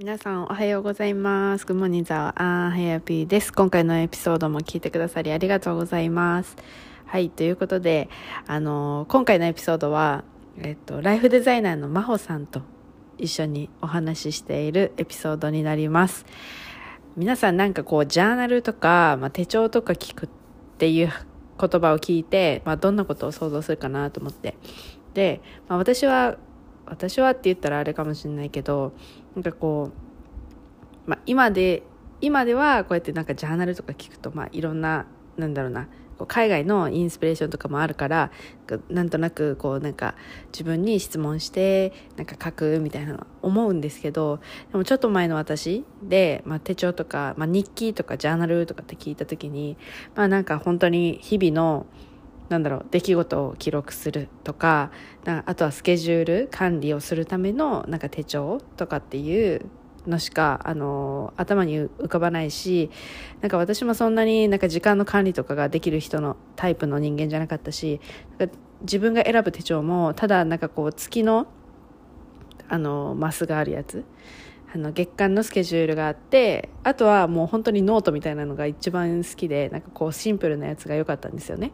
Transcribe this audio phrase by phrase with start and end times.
[0.00, 1.66] 皆さんおはようございます。
[1.66, 3.52] Good morning, ザワアンハヤピーです。
[3.52, 6.56] 今回のエピソードも聞いてくださりありがとうございます。
[7.04, 8.08] はい、ということで、
[8.46, 10.24] あの、今回のエピソードは、
[10.56, 12.62] えっと、ライフデザイナーの真帆さんと
[13.18, 16.24] 一緒にお話ししているエピソードになります。
[17.14, 20.28] 皆さんなんかこう、ジャーナルとか、まあ、手帳とか聞くっ
[20.78, 21.16] ていう言
[21.78, 24.56] 葉を聞いて、まあ、どんなことを想像するかなと思って。
[25.12, 26.38] で、まあ、私は、
[26.86, 28.94] 私はって言ったらあれかもしれないけど、
[29.34, 29.90] なんかこ
[31.06, 31.82] う、まあ、今で
[32.20, 35.88] 今ではこうやってなんかジャーナルとか聞くと、まあ、いろんななんだろうな
[36.26, 38.30] 海外のインスピレーションとかもあるから
[38.88, 40.14] なんとなくこうなんか
[40.52, 49.76] 自分に質問してなんか書くみたいなの思うんですけどでもちょっと前の私で、まあ、手帳とか、まあ、日記とかジャーナルとかって聞いた時に
[50.14, 51.86] まあなんか本当に日々の
[52.50, 54.90] なんだろう出来事を記録するとか
[55.24, 59.64] あとはスケジュール管理をするためのなんか手帳とかっていう
[60.06, 62.90] のしかあの頭に浮かばないし
[63.40, 68.00] なんか私もそんなになんか時間の管理とかができる人のタイプの人間じゃなかったし
[68.82, 71.46] 自分が選ぶ手帳もただなんかこう月の
[72.68, 74.04] あのマスがあるやつ
[74.72, 81.72] あの月間のスケジュールがあってあとはもう本当にノートみたいなのが一番好きでなんかこうシンプルなやつが良かったんですよね。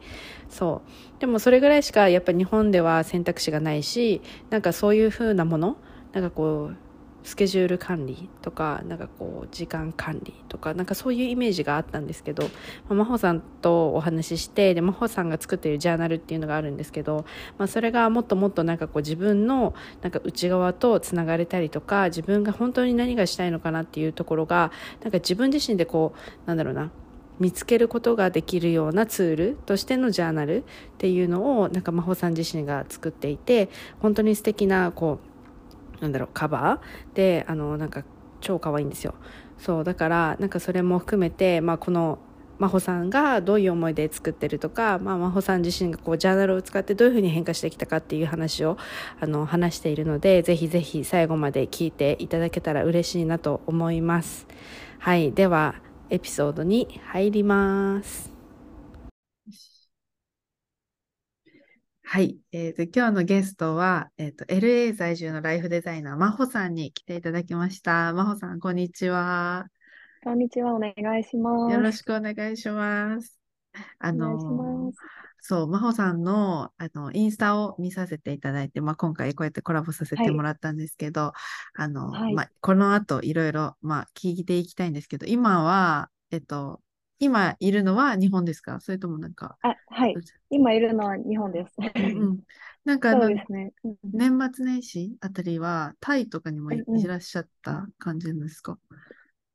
[0.49, 0.83] そ
[1.17, 1.21] う。
[1.21, 5.77] でもそれぐらいしかやっぱ日本では選択肢がないしなんかそういう風なもの
[6.13, 6.86] なんかこう
[7.27, 12.51] スケジュール管理とかなんかこう時間管理とかなんかそういうイメージがあったんですけど、ま
[12.91, 17.27] あ、真帆さんとお話ししてで真帆さんが作っているジャーナルっていうのがあるんですけど、
[17.59, 24.71] まあ、それがもっともっとなんかこう自分のなんか内側とつながれたりとか自分が本当に何がしたいのかなっていうところが
[25.03, 26.93] なんか自分自身でこうなんだろうな
[27.41, 30.65] 見つけることができるようなツールとしてのジャーナルっ
[30.99, 35.36] ていうのをなんか真帆さん自身が作っていて本当に素敵なこう
[36.01, 37.17] なんだろうカバー？
[37.17, 38.05] であのなんか
[38.41, 39.15] 超可愛いんですよ。
[39.59, 42.19] そうだからなんかそれも含めて、まあ、この
[42.59, 48.79] 真帆さんがどういう思いで作ってるとか、まあ、真帆さん自身がこうジャーナルを使ってどういうふうに変化してきたかっていう話を
[49.21, 54.47] あの話しているのでぜひぜひ最後まで聞いていただけたら嬉しいなと思います。
[54.99, 55.77] はいでは
[56.09, 58.36] エピソードに入ります。
[62.17, 62.39] はい。
[62.51, 68.15] えっ、ー、と、今日のゲストは、えっ、ー、と、LA 在住のライフデザイナー、真帆さんに来ていただきました。
[68.15, 69.67] 真帆さん、こんにちは。
[70.25, 70.73] こんにちは。
[70.73, 71.75] お願いします。
[71.75, 73.39] よろしくお願いします。
[73.99, 74.93] あの、
[75.43, 86.81] そう、真帆さんの、あの、インスタを見させていただいて、まあ、今回こうやってコラボさせてもらったんですけど、はい、あの、はい、まあ、この後いろいろ、まあ、聞いていきたいんですけど、今は、えっと、
[87.19, 88.81] 今いるのは日本ですか？
[88.81, 89.57] それともなんか。
[89.63, 90.17] あ、はい。
[90.51, 91.75] 今いるのは日本です。
[91.97, 92.41] うん、
[92.85, 93.73] なんかそうですね。
[94.05, 98.79] 年末年始あたりはタイとかにもいらっしゃった感じですか、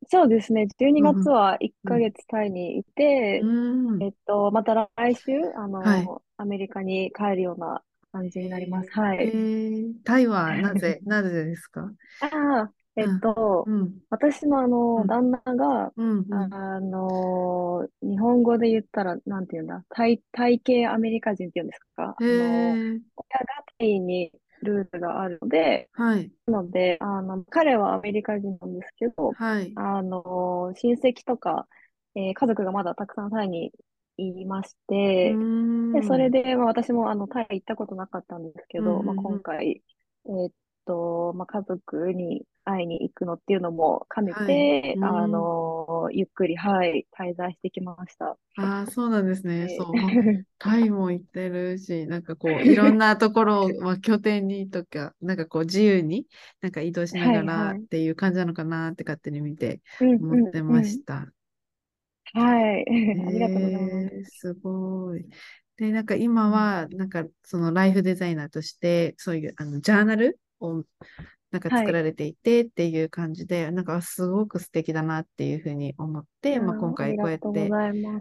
[0.08, 0.66] そうですね。
[0.78, 3.46] 12月は1ヶ月タイにいて、う
[3.96, 8.90] ん、えっと、また来週、あの、はい、アメリカに帰るような感じになります。
[8.90, 9.18] はい。
[9.24, 11.90] えー、タイはなぜ、なぜですか？
[12.20, 12.26] あ
[12.62, 13.64] あ、えっと、
[14.10, 15.08] 私のあの、うん。
[15.08, 16.54] 旦那が、うんうん。
[16.54, 22.16] あの、日本語で言ったら、なんて言うんだ、タイ、タイ系アメリカ人って言うんですか？
[22.20, 23.46] へあの、ー親が
[23.78, 24.32] タイに
[24.62, 31.68] ルーツがあるので、はい、なので、あの、彼はアメリカ人なんですけど、はい、あの、親戚とか、
[32.14, 33.72] えー家族がまだたくさんタイに
[34.18, 35.40] いまして、
[35.92, 39.82] で、それで、で、まあ、私もあのタイ行ったことなかったんですけど、まあ、今回、
[40.26, 40.52] えーっ
[40.86, 48.36] と、まあ、家族に会いに行くのっていうのも兼ねはいて、うんあの、ゆっくり、はい、滞在してきました。
[48.56, 49.66] ああ、そうなんですね。
[49.66, 49.86] でそう。
[50.58, 56.26] タイも行ってるし、なんかこう、 いろんなところを、まあ、拠点にとか、なんかこう、自由に、
[56.60, 61.32] なんか移動しながはいはいらっていう感じなのかなって勝手に見てうん思ってました。
[62.34, 62.84] はい、
[63.26, 64.14] ありがとうございます。
[64.14, 65.26] えー、すごい。
[65.76, 70.84] で、なんか今は、なんかそのライフデザイナーとして、そういうあのジャーナルを
[71.52, 77.70] なんかはい作られていてっていう感じで、なんかすごく素敵だなっていうふうに思って、まあ、今あ回こうやって。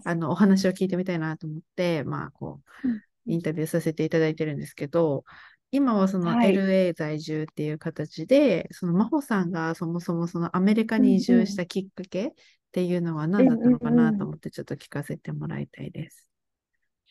[0.03, 5.23] あのお話を聞いてみたいなと思って、まあ、こう、うんインタビューさせていただいてるんですけど、
[5.71, 12.31] 今はそのはい LA 在住っていう形で、その真帆さんがそもそもそのアメリカに移住したきっかけっ
[12.71, 16.30] ていうのは何だったのかなと思ってちょっと聞かせてもらいたいです。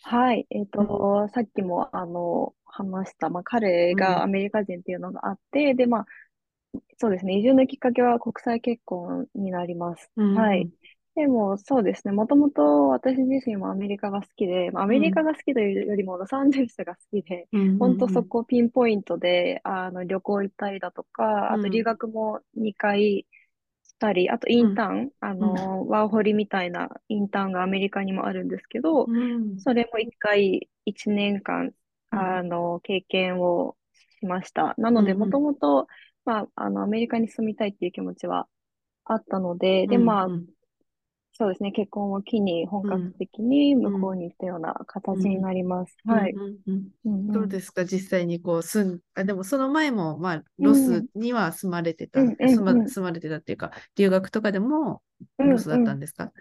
[0.02, 6.06] はい、えっと、さっきも、あの、話した、まあ、彼うんがアメリカ人っていうのがあって、で、まあ、
[6.99, 10.11] そうですね、移住のきっかけは国際結婚になります。
[10.17, 10.70] うんはい。
[11.17, 12.12] でもそうですね。
[12.12, 23.26] もともと私自身もアメリカが好きで、まあアメリカが好きというよりもロサンゼルスが好きで、うん本当そこピンポイントで、あの、旅行行ったりだとか、あと留学も2回し
[24.00, 29.11] たり、あとインターン、あの、ワーホリみたいなインターンがアメリカにもあるんですけど、
[29.58, 31.73] それも1回1年間、
[32.11, 33.76] あの、経験を
[34.20, 34.75] しました。
[34.79, 35.88] なので、もともと、
[36.26, 38.49] まあ、あの、アメリカに住みたいっていう気持ちは
[39.05, 40.32] あったので、で、まあ、
[41.40, 45.96] そうですね、結婚を機に本格的に向こうに行ったような形になります。
[46.06, 46.38] はい。
[47.32, 55.02] どうですか、実際にこう住ん、あ、でもその前も、まあ、ロスには住まれてた、住ま、住まれてたっていうか、留学とかでも
[55.42, 56.32] ロスだったんですか、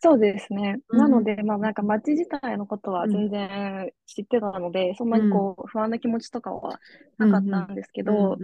[0.00, 0.80] そうですね。
[0.90, 6.80] なので、まあなんか街自体のことは全然知ってたので、そんなにこう不安な気持ちとかは
[7.18, 8.40] なかったんですけど、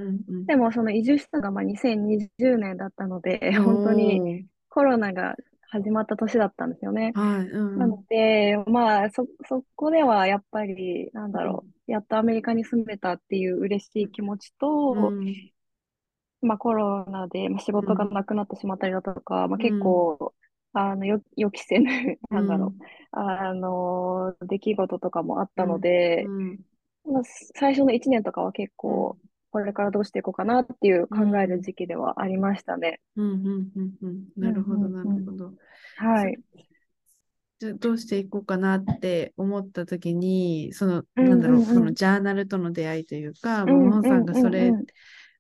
[0.47, 4.23] でもその移住したのがまあ2020年だったので、本当に
[4.69, 5.35] コロナが
[5.71, 7.13] 始まった年だったんですよね。
[7.15, 15.35] はいうん、なので、まあ、そ、そこではやっぱり、なんだろう、うん、やっとアメリカに住めたっていう嬉しい気持ちと、うん、
[16.41, 20.35] まあコロナで仕事がなくなってしまったりだとか、まあ結構、
[20.73, 22.73] あの、予期せぬ、なんだろう、
[23.13, 26.27] あの、出来事とかもあったので、
[27.05, 27.23] まあ、
[27.57, 29.19] 最初の1年とかは結構、
[29.51, 33.01] これからどうしていこうかなっていう考える時期ではありましたね。
[33.17, 34.25] うんうんうんうん。
[34.37, 35.53] なるほど、なるほど。
[35.97, 36.39] はい。
[37.59, 44.73] じゃどうしていこうかなって思った時に、その、なんだろう、そのジャーナルとの出会いというか、ももさんがそれ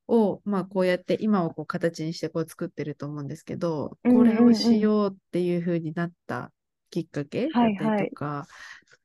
[0.09, 6.51] を、まあこうやって今をこう形にしてこう作ってると思うんですけど、これをしようっていうふうになった
[6.91, 8.47] きっかけだったりとか、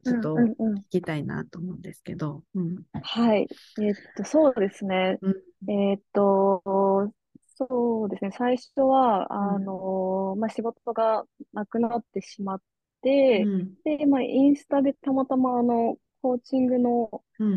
[0.03, 2.43] ちょっと聞きたいなと思うんですけど。
[2.55, 3.47] うん、はい。
[3.79, 5.17] えー、っと、そうですね。
[5.21, 7.13] うん、えー、っと、
[7.55, 8.31] そうですね。
[8.31, 11.23] 最初は、あの、まあ、仕事が
[11.53, 12.61] なくなってしまっ
[13.01, 17.09] て、うん、で、まあ、インスタでたまたま、あの、コーチングの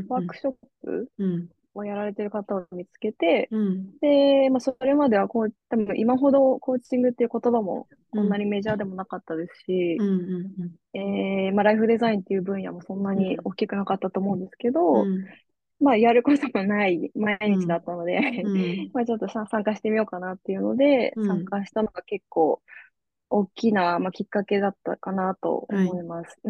[0.09, 1.09] ワークショップ
[1.77, 9.99] をやられてる方を見つけて、うん、で、まあ、それまではこう、多分今ほどコーチングっていう言葉もこんなにメジャーでもなかったですし、
[10.95, 15.25] ライフデザインっていう分野もそんなに大きくなかったと思うんですけど、うん、
[15.81, 18.21] まあ、やることもない毎日だったので、
[18.95, 22.63] まあ、ちょっと参加してみようかなっていうので、参加したのが結構
[23.29, 26.41] 大きな、まあ、きっかけだったかなと思います。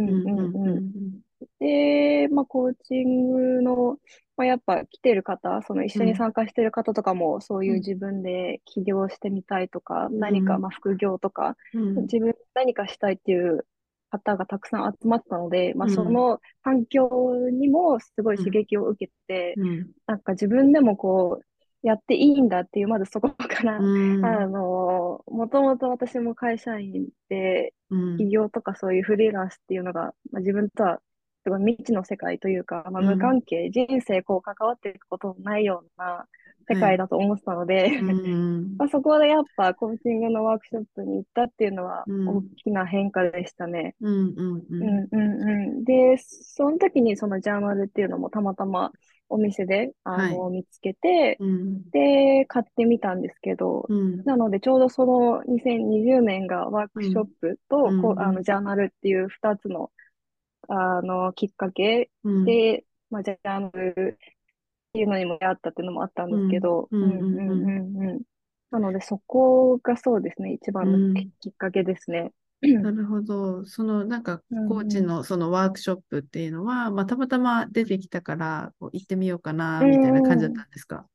[1.58, 3.98] で、まあ、コーチングの、
[4.36, 13.66] まあ、やっぱ来てる方、その一緒に参加してる方とかも、そういう自分で起業してみたいとか、うん、何かまあ副業とか、うん、自分何かしたいっていう
[14.10, 17.08] 方がたくさん集まったので、まあ、その環境
[17.50, 21.44] にもすごい刺激を受けて、うん、なんか自分でもこう、
[21.82, 27.74] やっていいんだっていう、まずそこから、うん、あの、もともと私も会社員で、
[28.18, 31.00] 起業とかそういうフリーランスっていうのが、まあ、自分とは
[31.46, 36.26] すごい未知の世界というか、まあ、無関係、うん、人生こう関わっていくことのないような
[36.68, 38.02] 世界だと思ってたので、はい
[38.76, 43.94] まあ、そこでやっぱコーチングのワークショップに行ったっていうのは大きな変化でしたね。
[45.84, 48.90] で、その時にそのジャーナルっていうのもたまたま
[49.28, 59.90] お店であの、はい、見つけて、うん、で、買ってみたんですけど、うん、なのでちょうどその2020年がワークショップと、うん、こうあのジャーナルっていう2つの
[60.68, 62.10] あの、きっかけ。
[62.24, 68.22] で、まあ、ジャーナルっていうのにも出会ったっていうのもあったんですけど、うん、うん、うん、うん。
[68.70, 72.32] なので、そこがそうですね、一番のきっかけですね。
[72.62, 73.64] なるほど。
[73.66, 74.38] そのなんか
[74.68, 81.06] コーチのそのワークショップっていうのは、まあ、たまたま出てきたからこう行ってみようかなみたいな感じだったんですか、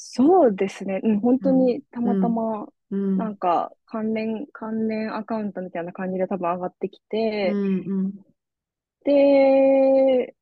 [0.00, 1.00] そうですね。
[1.02, 8.12] うん、本当にたまたまなんか関連、関連アカウントみたいな感じで多分上がってきて、うんうん、
[9.04, 10.36] で、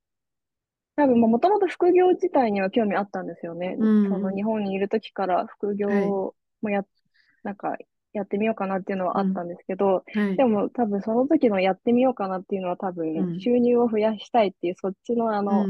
[0.94, 3.76] 多分もともと副業自体には興味あったんですよね。
[3.78, 6.34] うん、その日本にいる時から副業も
[6.68, 6.86] や、はい、
[7.42, 7.78] なんか
[8.12, 15.66] やってみようかなっていうのはあったんですけど、うんはい、でも多分その時のやってみようかなっていうのは多分収入を増やしたいっていう、そっちのあの、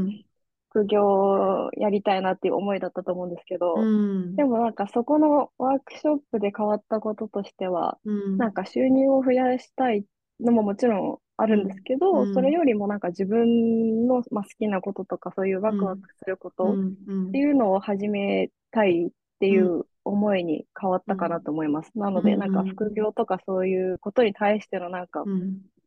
[0.77, 10.05] 副業をやりたいなっていう思いだったと思うんですけど、うん、でもなんかそこのワークショップで変わったこととしては、うん、なんか収入を増やしたい
[10.39, 21.91] のももちろんあるんですけど、うん、それよりもなんか自分の、まあ、好きなこととかそういうワクワクすることっていうのを始めたいっていう思いに変わったかなと思います。
[21.95, 25.23] なのでなんか副業とかそういうことに対してのなんか、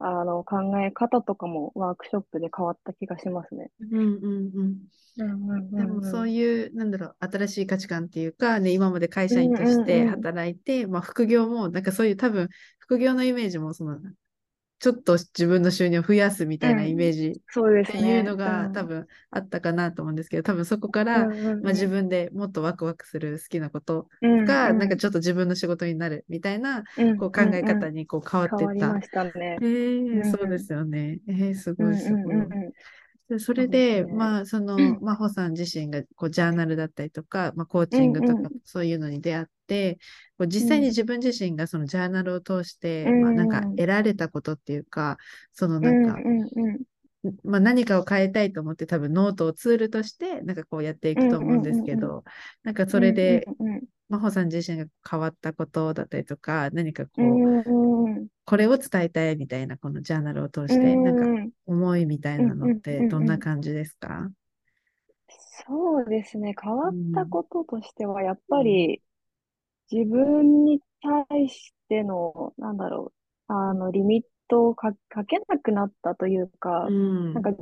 [0.01, 3.71] あの、考え方とかもワークショップで変わった気がしますね。
[3.81, 4.79] うんうんうん。
[5.77, 14.01] でもそういう、なんだろう、新しい価値観っていうか、ね、今まで会社員として働いて、まあ副業も、なんかそういう多分、副業のイメージも、その、
[14.81, 21.35] ちょっと自分の収入を増やすみたいなイメージっていうのが多分あったかなと思うんですけど、多分そこから、まあ、
[21.73, 26.83] 自分でもっとワクワクする好きなことが、なんかちょっと自分の仕事になるみたいな、
[27.19, 28.87] こう考え方にこう変わっていった。
[29.61, 31.21] えー、そうですよね。
[31.29, 32.37] えー、すごいすごい。
[33.31, 39.99] でそれで、ね、まあ、その、真帆さん自身が、こう、ジャーナルだったりとか、まあ、コーチングとか、そういうのに出会って、
[40.37, 45.17] こう実際に自分自身がそのジャーナルを通して、まあ、なんか得られたことっていうか、
[45.53, 46.19] そのなんか、
[47.45, 52.25] まあ、何かを変えたいと思って多分ノートをツールとしてなんかこうやっていくと思うんですけど、
[52.65, 53.45] なんかそれで、
[54.11, 64.31] 真帆さん自身が変わったことだったりとか、何かこう、これを伝えたいみたいなこのジャーナルを通して、なんか思いみたいなのってどんな感じですか？
[65.67, 66.55] そうですね。
[66.61, 69.01] 変わったこととしては、やっぱり
[69.93, 70.81] 自分に
[71.29, 73.13] 対しての、なんだろ
[73.49, 74.93] う、あの、リミットをか
[75.27, 76.89] けなくなったというか、
[77.35, 77.53] なんか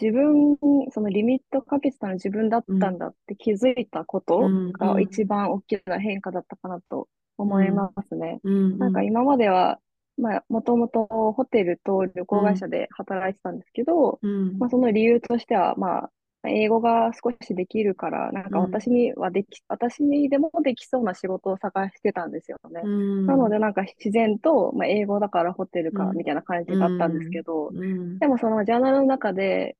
[0.00, 8.40] 自分に、そのリミットかけてたの自分だったんだって気づいたことが一番大きな変化だったかなと思いますね。
[8.78, 9.80] なんか今までは、
[10.16, 14.20] まあ、もともとホテルと旅行会社で働いてたんですけど、
[14.58, 16.10] まあ、その理由としては、まあ、
[16.46, 22.80] 英語が少しできるから、なんか私にはでき、うん、私にでもできそうな仕事を探してたんですよね。
[22.84, 29.76] うん、なので、なんか自然と、まあ、英語だからホテルか、みたいな感じだったんですけど、うん、でもそのジャーナルの中で、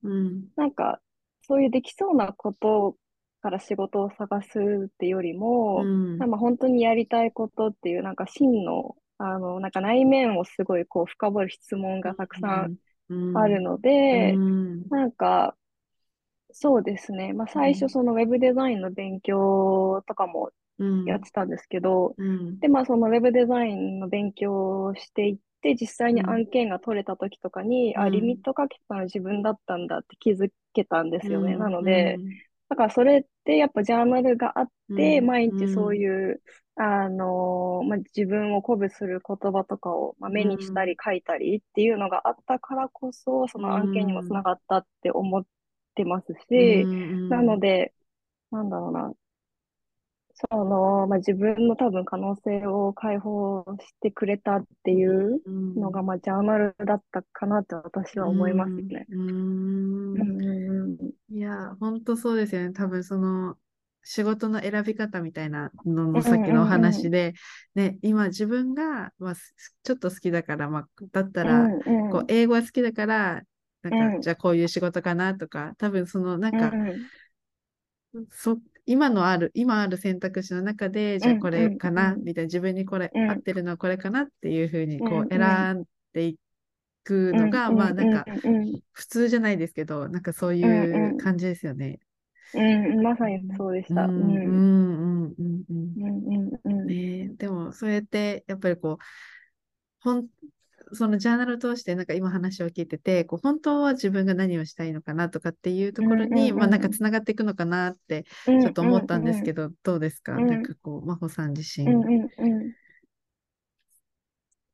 [0.57, 1.00] なんか、
[1.43, 2.97] そういうできそうなこと
[3.41, 12.79] から仕事を探すっていうよりも、なんか本当にやりたいことっていう、なんか真の、あの、なんか内面をすごいこう深掘る質問がたくさん
[13.37, 14.35] あるので、
[14.91, 15.55] なんか、
[16.50, 17.33] そうですね。
[17.33, 20.50] まあ、最初、そのウェブデザインの勉強とかも
[21.07, 31.55] やってたんですけど、うん、で、まあ、そのウェブデザインの勉強をしていって、実際に案件が取れた時とかに、うん、あ、リミットかけたの自分だったんだって気づけたんですよね。
[31.55, 32.17] うん、なので、
[32.69, 36.43] だからそれってやっぱジャーナルがあって、毎日そういう、
[36.76, 45.45] あのまあ、自分を鼓舞する言葉とかを、まあ、目にしたり書いたりっていうのがあったからこそ、その案件にもつながったって思っ
[45.99, 46.87] てますし、
[47.28, 47.93] なので、
[48.50, 49.12] なんだろうな、
[50.50, 55.40] その、まあ、自分の多分可能性を解放してくれたっていう
[55.76, 59.07] のが、まあ、ジャーナルだったかなって私は思いますね。
[61.31, 62.73] いや、本当そうですよね。
[62.73, 63.57] 多分その、
[64.05, 67.35] 仕事の選び方みたいなののさっきのお話で、
[67.75, 69.35] ね、今自分が、まあ、
[69.83, 71.69] ちょっと好きだから、まあ、だったら、
[72.11, 73.43] こう英語は好きだから
[73.82, 76.70] なんか、うん、じゃあこういう仕事かなとか、多分そのなんか、
[78.12, 85.40] うん、そ今のある、今ある選択肢の中で、じゃあこれかな、みたいな、自分にこれ、合ってるのはこれかなっていうふうにこう選
[85.76, 86.38] んでい
[87.04, 88.25] くのが、まあなんか、
[88.92, 91.99] 普通じゃないですけど、なんかそういう感じですよね。
[92.54, 94.06] うん、まさにそうでした。
[94.06, 96.87] うん、うん、うん、うん、うん。
[96.87, 99.04] ねでも、そうやって、やっぱりこう、
[100.00, 100.28] ほん、
[100.92, 111.87] そのジャーナルを通してなんか今話を聞いててこう本当は自分が何をしたいのかなとかっていうところに、まあ、なんかつながっていくのかなってちょっと思ったんですけど、どうですか、うん、なんかこう真帆さん自身。
[111.87, 112.73] うんうんうん、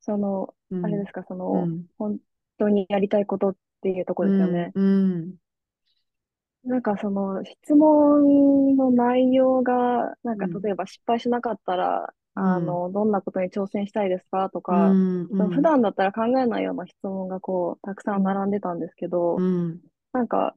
[0.01, 0.53] その、
[0.83, 1.23] あれですか？
[1.27, 1.67] その、
[1.97, 2.19] 本
[2.57, 4.71] 当にやりたいことっていうところですよね。
[4.75, 5.33] うん
[6.67, 14.49] なんかその質問の内容が、なんか例えば失敗しなかったら、あの、どんなことに挑戦したいですか？
[14.49, 15.27] とか、うん。
[15.31, 19.79] うん、普段だったら考えないような質問がこう、たくさん並んでたんですけど、うん、
[20.13, 20.55] なんか、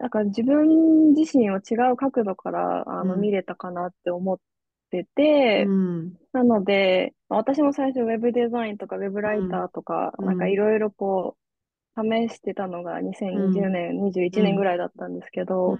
[0.00, 4.38] なんか自分自身を違う角度からあの見れたかなって思っ
[4.90, 11.42] てて、うん、なので、私も最初ウェブデザインとかウェブライターとか、なんかいろいろこう、
[11.94, 15.78] 試してたのが2020年、21年ぐらいだったんですけど、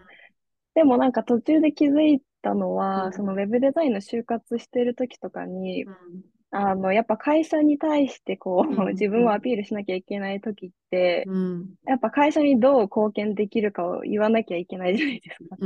[0.74, 5.94] でもなんか途中で気づいたのは、うん、そのウェブデザインの就活してる時とかに、うん、
[6.50, 11.24] あの、やっぱ会社に対してこう、うん、自分をアピールしなきゃいけない時って、
[11.86, 15.56] やっぱ会社にどう貢献できるかを言わなきゃいけないじゃないですか。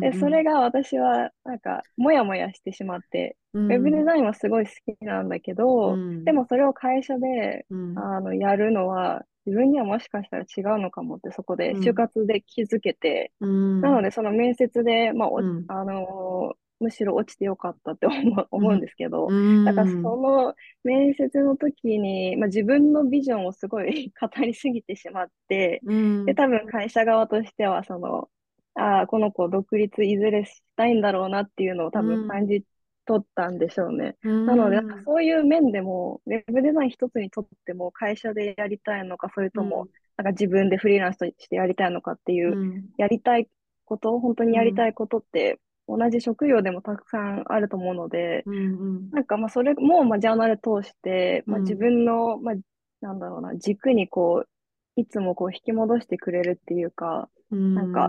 [0.00, 19.28] で、それが私はなんか、もやもやしてしまって、ウェブデザインはすごい好きなんだけど、でもそれを会社で、あの、やるのは、自分にはもしかしたら違うのかもってそこで就活で気づけて、うん、なのでその面接で、まあ、うん、あのむしろ落ちてよかったって思う思うんですけど、
[19.64, 25.82] だからその面接の時に、まあ、自分のビジョンをすごい 語りすぎてしまって、
[26.24, 28.30] で、多分会社側としては、その、
[28.74, 32.64] ああ、この子独立いずれしたいんだろうなっていうのを多分感じ
[33.10, 34.14] 取ったんでしょうね。
[34.22, 43.48] なので、そういう面でも、ウェブデザイン一つにとっても会社でやりたいのか、それとも、なんか自分でフリーランスとしてやりたいのかっていう、やりたい
[43.84, 52.54] こと、本当にやりたいことって、同じ職業でもたくさんあると思うので、うんうん、なんかまあそれもまあジャーナル通して、まあ、自分の、まあ、
[53.00, 58.08] なんだろうな、軸にこう、いつもこう引き戻してくれるっていうか、うん、なんか、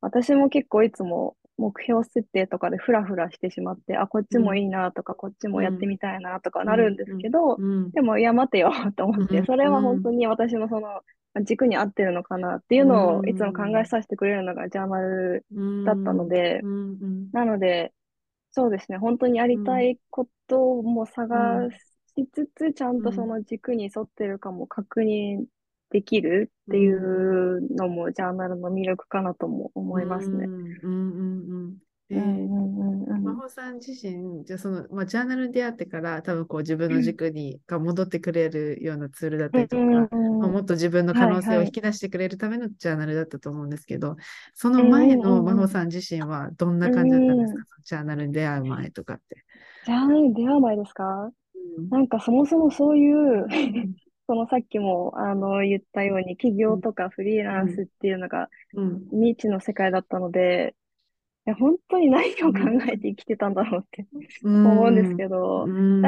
[0.00, 7.60] 私も結構いつも目標設定とかでフラフラしてしまって、あ、こっちもいいなとか、こっちもやってみたいなとかなるんですけど、
[7.92, 11.02] でも、いや、待てよと思って、それは本当に私のその
[11.44, 15.44] 軸に合ってるのかなっていうのをいつも考えさせてくれるのがジャーナル
[15.84, 16.60] だったので、
[17.32, 17.92] なので、
[18.52, 21.70] そうですね、本当にやりたいことも探
[22.16, 25.44] しつつ、ちゃんとその軸に沿ってるかも確認
[25.90, 30.46] できるっていうのもジャーナルの魅力かなとも思いますね。
[30.46, 31.76] うんうんうん
[32.10, 40.08] で、真帆さん自身、じゃその、まあ、ジャーナルに出会ってから多分こう自分の軸に、が戻ってくれるようなツールだったりとか、ま
[40.46, 44.16] あ、もっと自分の可能性を引き出してくれるためのジャーナルだったと思うんですけど、
[44.54, 49.44] その前の真帆さん自身はどんな感じだったんですか、ジャーナルに出会う前とかって。
[49.86, 51.30] ジャーナルに出会う前ですか、
[51.78, 53.46] うん、なんかそもそもそういう
[54.30, 58.48] そのさっきもあの言ったように、企業とかフリーランスっていうのが
[59.10, 60.76] 未知の世界だったので、
[61.48, 62.60] いや本当に何を考
[62.92, 64.06] えて生きてたんだろうって
[64.44, 65.66] 思うんですけど、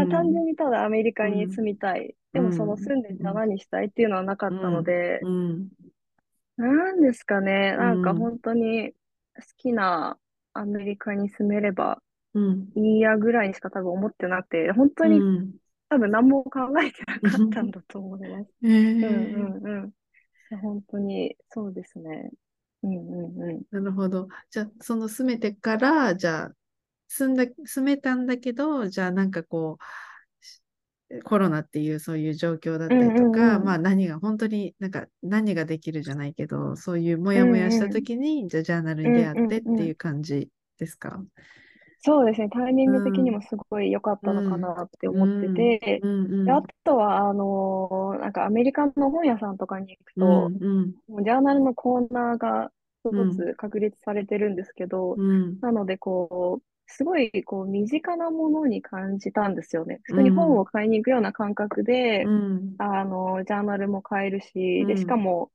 [0.08, 2.14] 単純にただアメリカに住みたい。
[2.32, 5.18] でもその住んでじゃあ何したいっていうのはなかったので、
[6.56, 8.96] なんですかね、なんか本当に好
[9.56, 10.16] きな
[10.52, 12.00] アメリカに住めれば
[12.76, 15.18] いいやぐらいにしか多分思ってなくて、本当に
[15.92, 18.50] 多分何も考えてなかったんだと思います。
[18.62, 19.92] うんうん
[20.52, 20.58] うん。
[20.62, 22.30] 本当にそうですね。
[22.82, 23.62] うんうんうん。
[23.70, 24.28] なるほど。
[24.50, 26.52] じゃあ、その住めてから、じゃあ、
[27.08, 29.76] 住んだ、住めたんだけど、じゃあなんかこ
[31.10, 41.28] う、コロナっていうそういう状況だったりとか、うんうんうん、まあ何が本当になんか何ができるじゃないけど、そういうモヤモヤした時に、うんうん、じゃあジャーナルに出会ってっていう感じですか、うんうんうん
[42.04, 46.04] そうですね、タイミング的にもすごい良かったのかなって思ってて、
[46.44, 50.52] であとは、あのーなんかアメリカの本屋さんとかに行くと、
[51.08, 52.72] もうジャーナルのコーナーが
[53.04, 55.20] 一つ確立されてるんですけど、
[55.60, 60.00] なので、こう、すごい、こう、身近なものに感じたんですよね。
[60.04, 62.30] 普通に本を買いに行くような感覚で、
[62.78, 65.52] あの、ジャーナルも買えるし、で、しかも、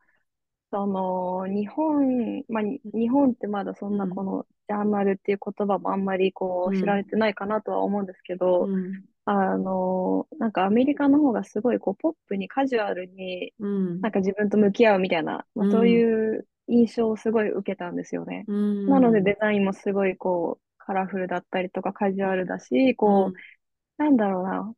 [0.71, 18.45] その、日本、まあ、日本ってまだそんなこのジャーナルっていう言葉もあんまりこう知られてないかなとは思うんですけど、うん、あの、なんかアメリカの方がすごいこうポップにカジュアルに、なんか自分と向き合うみたいな、まあ、そういう印象をすごい受けたんですよね。
[18.47, 24.73] なのでデザインもすごいこうカラフルだったりとかカジュアルだし、こう、なんだろうな、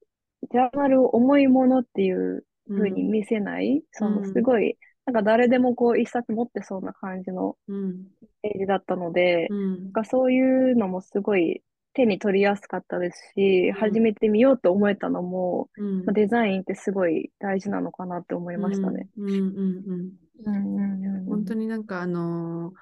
[0.52, 4.78] ジャーナルを重いものっていう風に見せない、そのすごい
[5.10, 7.58] なんか誰でもこう一冊持ってそうな感じの
[8.44, 19.08] ページだったので、うん、なんかそういうのもすごい手に取りやすかったですし、うん、始めてみようと思えたのも、うん、デザインってすごい大事なのかなって思いましたね。
[21.28, 22.74] 本当になんかあのー、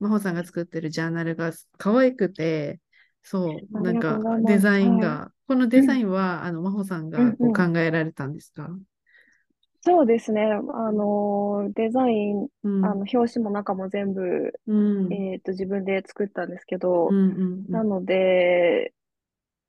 [0.00, 2.80] 真帆さんが作ってるジャーナルが可愛くて、
[3.22, 8.70] そう、なんかデザインが、はい、このデザインは、あの真帆さんがこう考えられたんですか、
[9.88, 10.42] そうですね。
[10.42, 14.74] あの、デザイン、うん、あの、表紙も中も全部、う
[15.08, 18.92] ん、えっと、自分で作ったんですけど、うんうんうん、なので、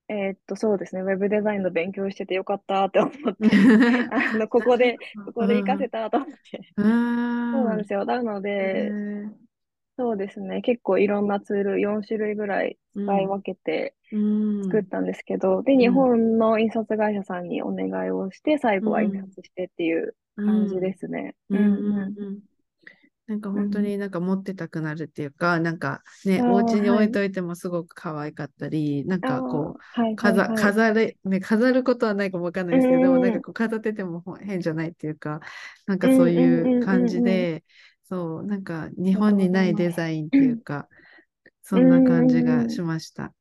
[0.09, 1.03] えー、っと、そうですね。
[1.03, 3.17] ウェブデザインの勉強しててよかったって思って、
[4.11, 6.35] あの、ここで、ここで活かせたと思って。
[6.75, 8.03] そうなんですよ。
[8.05, 8.91] なので、
[9.99, 10.61] そうですね。
[10.61, 13.95] 結構いろんなツール、4種類ぐらい使い分けて
[14.63, 21.35] 作ったんですけど、うん、で、日本の印刷会社さんにお願いをして、最後は印刷してっていう感じですね。
[23.27, 35.41] なんか本当になんか持ってたくなるっていうか、うん、なんかね、お家に置いといてもすごく可愛かったり、はい、なんかこう、はい飾、はい、飾る、ね、飾ることはないかもわかんないですけど、うん、なんかこう飾ってても変じゃないっていうか、
[35.85, 37.65] なんかそういう感じで、
[38.09, 40.87] そう、なんか日本にないデザインっていうか、
[41.61, 43.33] そんな感じがしました。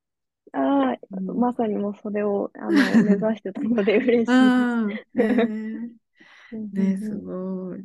[0.53, 2.73] ああ、うん、まさにもそれをあの
[3.05, 4.33] 目指してたので嬉しい。
[5.15, 5.91] ね。
[6.73, 7.85] ね、すごい。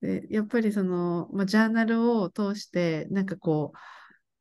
[0.00, 3.78] で、やっぱりその、まあ、ジャーナルを通して、なんかこう、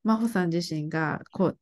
[0.08, 1.60] 真帆さん自身が、こう、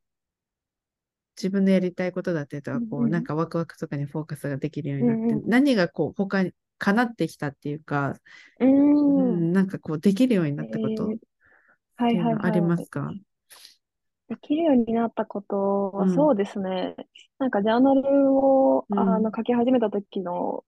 [1.37, 8.15] 自分のやりたいことだったりとか、こう、なんかワクワクとかにフォーカスができるようになって、何がこう、他に、かなってきたっていうか、
[8.59, 11.07] うん、なんかこう、できるようになったこと、
[11.97, 13.11] はいはいありますか、
[14.27, 16.95] できるようになったことは、そうですね。
[17.37, 20.63] なんかジャーナルを、あの書き始めた時の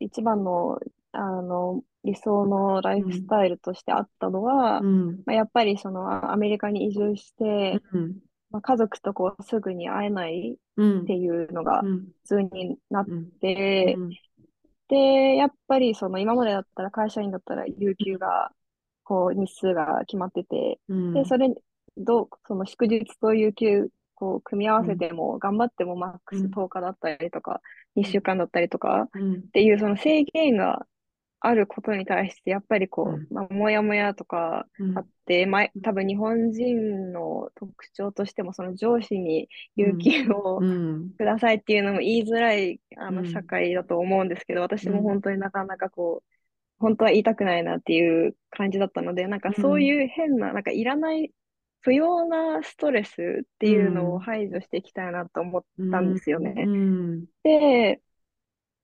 [0.00, 0.78] 一番の、
[1.12, 7.80] あの理想のライフスタイルとしてあったのは、まあ、やっぱりそのアメリカに移住して、
[8.50, 13.06] まあ、家族とこうすぐに会えないっていうのが普通になっ
[13.40, 13.96] て、
[14.92, 18.52] で、やっぱりその今までだったら会社員だったら有給が
[19.04, 20.80] こう日数が決まってて、
[21.12, 21.54] で、それ
[21.96, 27.60] どう、その祝日と有給、こう、組み合わせても、頑張ってもマックス10日だったりとか、
[27.96, 29.08] 2週間だったりとか、
[29.48, 30.86] っていうその制限が
[31.44, 40.60] あることに対して、やっぱりこう、まあ、もやもやとかあって、まあ、多分日本人の特徴としても、その上司に有給を
[41.18, 46.32] くださいっていうのも言いづらい、あの社会だと思うんですけど、私も本当になかなかこう、
[46.78, 51.32] 本当は言いたくないなっていう感じだったので、なんかそういう変な、なんかいらない
[51.80, 56.54] 不要なストレスっていうのを排除していきたいなと思ったんですよね。
[56.64, 58.00] うん、で、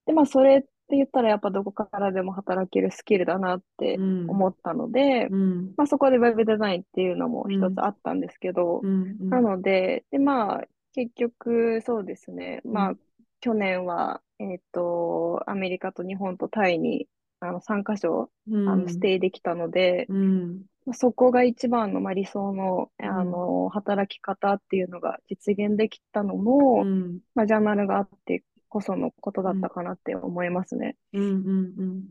[0.06, 8.81] で、まあ、それって言ったらやっぱどこからでも働けるスキルだなって思ったので、うん、まあ、そこで Web デザインっていうのも一つあったんですけど、
[9.20, 12.94] なので、で、まあ、結局、そうですね、まあ、
[13.40, 17.07] 去年は、えっ、ー、と、アメリカと日本とタイに
[17.40, 30.96] あの3箇所、あのステイできたので、うん、そこが一番の、まあ、理想の、あの、働き方っていうのが実現できたのも、うん、まあ、ジャーナルがあってこそのことだったかなって思いますね。
[31.12, 32.09] うんうん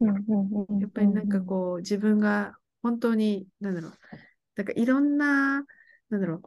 [0.00, 0.80] うん。
[0.80, 3.92] やっぱりなんかこう、自分が本当に、なんだろう、
[4.56, 5.64] なんかいろんな、
[6.08, 6.42] なんだろ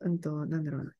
[0.00, 0.96] う、うんと、なんだろう、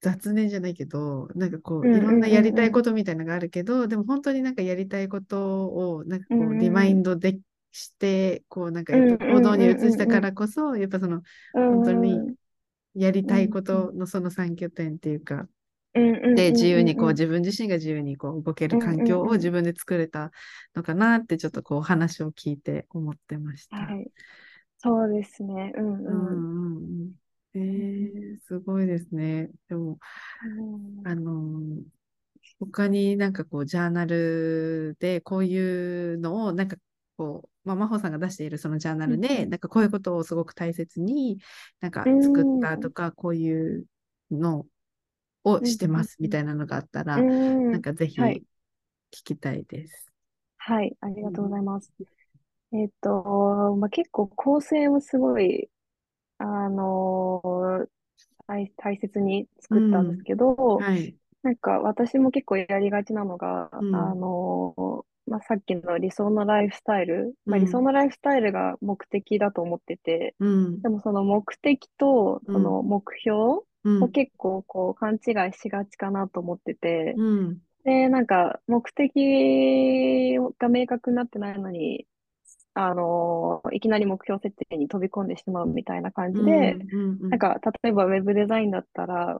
[0.00, 7.40] 雑念じゃないけど、なんかこう、いろんなやりたいことみたいなのがあるけど、でも本当になんかやりたいことを、なんかこう、リマインドで
[7.72, 8.94] して、こうなんか
[9.26, 11.22] 行動に移したからこそ、やっぱその、
[11.68, 12.24] 本当に
[12.94, 15.48] やりたいことのその3拠点っていうか、
[16.34, 20.30] で、自由にこう自分自身が自由にこう動ける環境を自分で作れた
[20.74, 23.76] のかなってちょっとこう話を聞いて思ってました。
[23.76, 24.10] はい。
[24.78, 25.72] そうですね。
[25.76, 26.06] うんうん。
[26.06, 27.12] うんうん
[27.54, 29.50] えー、すごいですね。
[29.68, 29.98] でも、
[31.04, 31.82] あの、
[32.60, 36.76] 他になんかこう、ジャーナルでこういうのを、なんか
[37.16, 41.38] こう、まあ、真帆さんが出しているそのジャーナルで、なんかこういうことをすごく大切に、
[41.80, 43.86] なんか作ったとか、こういう
[44.30, 44.66] の
[45.48, 48.40] をしてますみたいなのがあったら、なんかぜひ聞
[49.10, 50.12] きたいです。
[50.56, 51.92] はい、ありがとうございます。
[52.72, 55.70] えっと、まあ、結構構成をすごい、
[56.38, 57.86] あのー、
[58.46, 82.06] 大大切に作ったんですけど、はい、なんか私も結構やりがちなのが、うん、あのーまあ、さっきの理想のライフスタイル、まあ、理想のライフスタイルが目的だと思ってて、うん、でもその目的とその目標を結構こう勘違いしがちかなと思ってて、うん、で、なんか目的が明確になってないのに、
[82.74, 86.76] あのいきなり目標設定に飛び込んでしまうみたいな感じで、
[87.20, 89.38] なんか例えばウェブデザインだったら、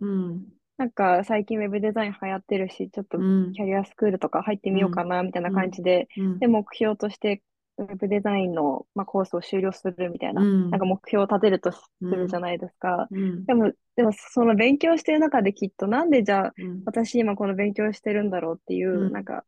[0.77, 6.09] なんか最近ウェブデザイン流行ってるし、ちょっとキャリアスクールとか入ってみようかなみたいな感じで、
[6.41, 7.43] で、目標として
[7.79, 13.09] ウェブデザインの、まあ、コースを修了するみたいな、なんか目標を立てるとするじゃないですか。
[13.47, 16.53] でも、でもその勉強してる中できっとなんでじゃあ、
[16.85, 19.45] 私今この勉強してるんだろうっていう、なんか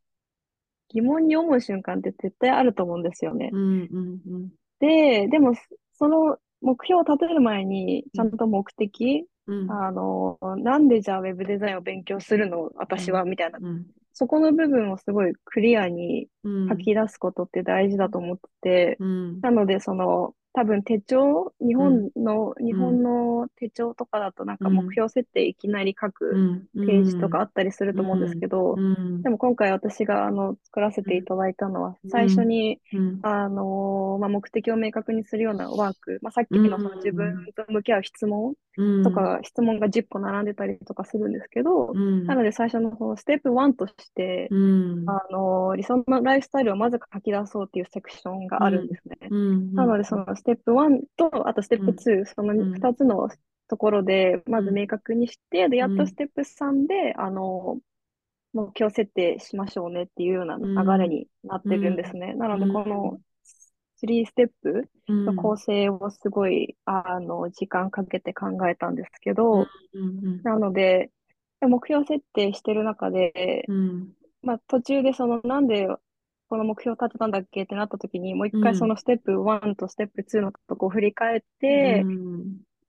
[0.88, 3.50] 疑問に思う瞬間って絶対あると思うんですよね。
[4.80, 5.52] で、でも
[5.98, 12.70] その目標を立てる前に、ちゃんと目的、うん、あの、なんでじゃあウェブデザインを勉強するの？
[12.76, 13.86] 私は、みたいな、うん、
[14.20, 16.28] そこの部分をすごいクリアに
[16.68, 19.00] 書き出すことって大事だと思ってて、
[19.40, 32.80] なので、その、多分手帳、日本の、うん、日本の手帳とかだとなんか目標設定いきなり書くページとかあったりすると思うんですけど、うん、でも今回私があの作らせていただいたのは、最初に、
[33.22, 38.54] あのまあ、目的を明確にするようなワーク、まあ、さっきのその自分と向き合う質問
[39.04, 44.54] とか、質問が10個並んでたりとかするんですけど、なので最初の方、ステップ1として、あ
[45.32, 49.16] の理想のライフスタイルをまず書き出そうっていうセクションがあるんですね。
[49.74, 53.28] なので、そのステップ1と、あとステップ2、うん、その2つの
[53.68, 57.78] ところで、まず明確にして、で、やっとステップ3で、あの、
[58.52, 62.34] 目標設定しましょうねっていうような流れになってるんですね。
[62.34, 63.20] なので、この、
[64.02, 69.66] 3ステップの構成をすごい、あの、時間かけて考えたんですけど、
[70.42, 71.10] なので、
[71.60, 73.66] 目標設定してる中で、
[74.42, 75.86] まあ途中でそのなんで
[76.50, 82.08] この目標を立てたんだっけってなった時に、もう一回そのステップ1とステップ2のとこを振り返って、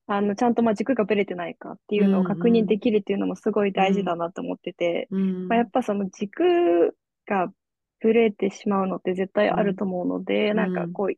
[0.07, 5.11] あの、ちゃんとまあ軸がぶれてないかっていうのを確認できるっていうのもすごい大事だなと思ってて、
[5.47, 6.97] まあ、やっぱその軸
[7.27, 7.53] が
[8.01, 11.15] ブレてしまうのって絶対あると思うので、なんかこう、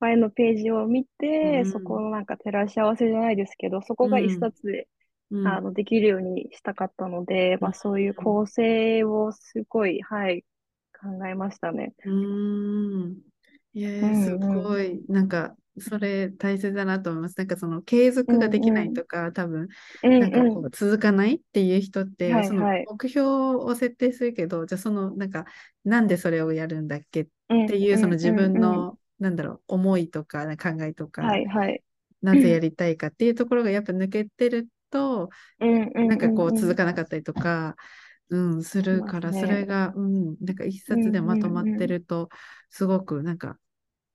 [0.00, 4.88] 前のページを見て、そこのなんか照らし合わせじゃないですけど、そこが一冊で、
[5.42, 10.44] あの、できるようにしたかったので、まあそういう構成をすごい、はい、
[11.02, 11.94] 考えましたね。
[12.04, 13.16] うん。
[13.72, 17.38] いや、すごい、なんか、それ大切だなと思います。
[17.38, 19.68] なんかその継続ができないとか、うんうん、多分、
[20.02, 25.46] なんかこう続かないっていう人って、その目標を設定するけど、じゃあそのなんか、
[25.84, 31.82] なんでそれをやるんだっけっていう、その自分の、なんだろう、思いとか考えとか、はいはい、
[32.22, 37.76] なぜやりたいかっていうところがやっぱ抜けてると、なんかこう続かなかったりとか、
[38.30, 42.28] うん、するから、それが、うん、なんか一冊でまとまってると、
[42.70, 43.58] すごくなんか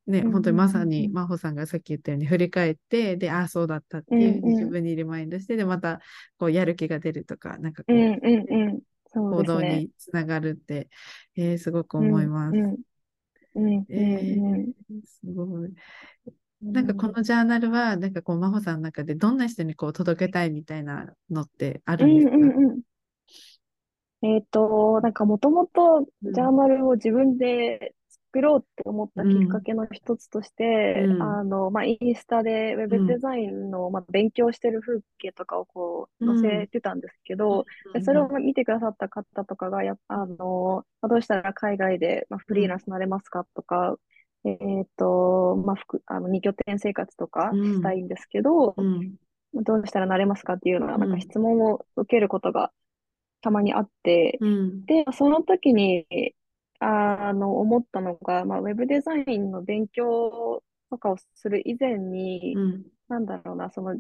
[0.08, 6.00] ね、本当にまさに真帆さんがさっき言ったように振り返って、で、ああ、そうだったっていうふうに自分にリマインドして、で、また
[6.38, 7.96] こうやる気が出るとか、なんかこう、
[9.14, 10.90] 行動につながるって、
[11.36, 12.58] えー、すごく思います。
[15.06, 15.74] すごい。
[16.62, 22.82] なんかこのジャーナルは、なんかこう、真帆さんの中でどんな人にこう届けたいみたいなのってあるんですか、うんうんうん
[24.26, 43.96] えっ、と、なんかもともとジャーナルを自分で作ろうって思ったきっかけの一つとして、うん、あの、まあ、インスタでウェブデザインの、まあ、勉強してる風景とかをこう載せてたんですけど、うん、それを見てくださった方とかが、やあの、まあ、どうしたら海外で、まあ、フリーランスになれますかとか、
[44.44, 45.76] えっ、ー、と、まあ、
[46.08, 48.76] あの、二拠点生活とかしたいんですけど、
[49.54, 52.72] どうしたらなれますかっていうのは、なんか質問を受けることが
[53.46, 54.40] たまにあって、
[54.88, 56.08] で、その時に、
[56.80, 64.00] あの、思ったのが、まあ、ウェブデザインの勉強とかをする以前に、うん、なんだろうな、その、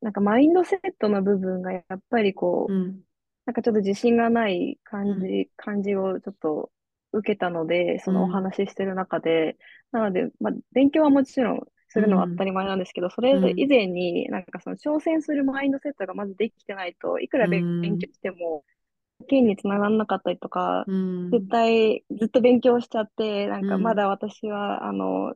[0.00, 3.00] なんかマインドセットの部分がやっぱりこう、うん、
[3.46, 6.72] なんかちょっと自信がない感じ、うん、感じをちょっと
[7.12, 9.56] 受けたので、そのお話ししてる中で、
[9.92, 17.62] なので、まあ、勉強はもちろんするのは当たり前なんですけど、それ以前になんかその挑戦するマインドセットがまずできてないと、いくら勉
[17.98, 18.64] 強しても、
[19.28, 25.34] 件につながんなかったりとか、うん、絶対ずっと勉強しちゃって、なんかまだ私は、あの、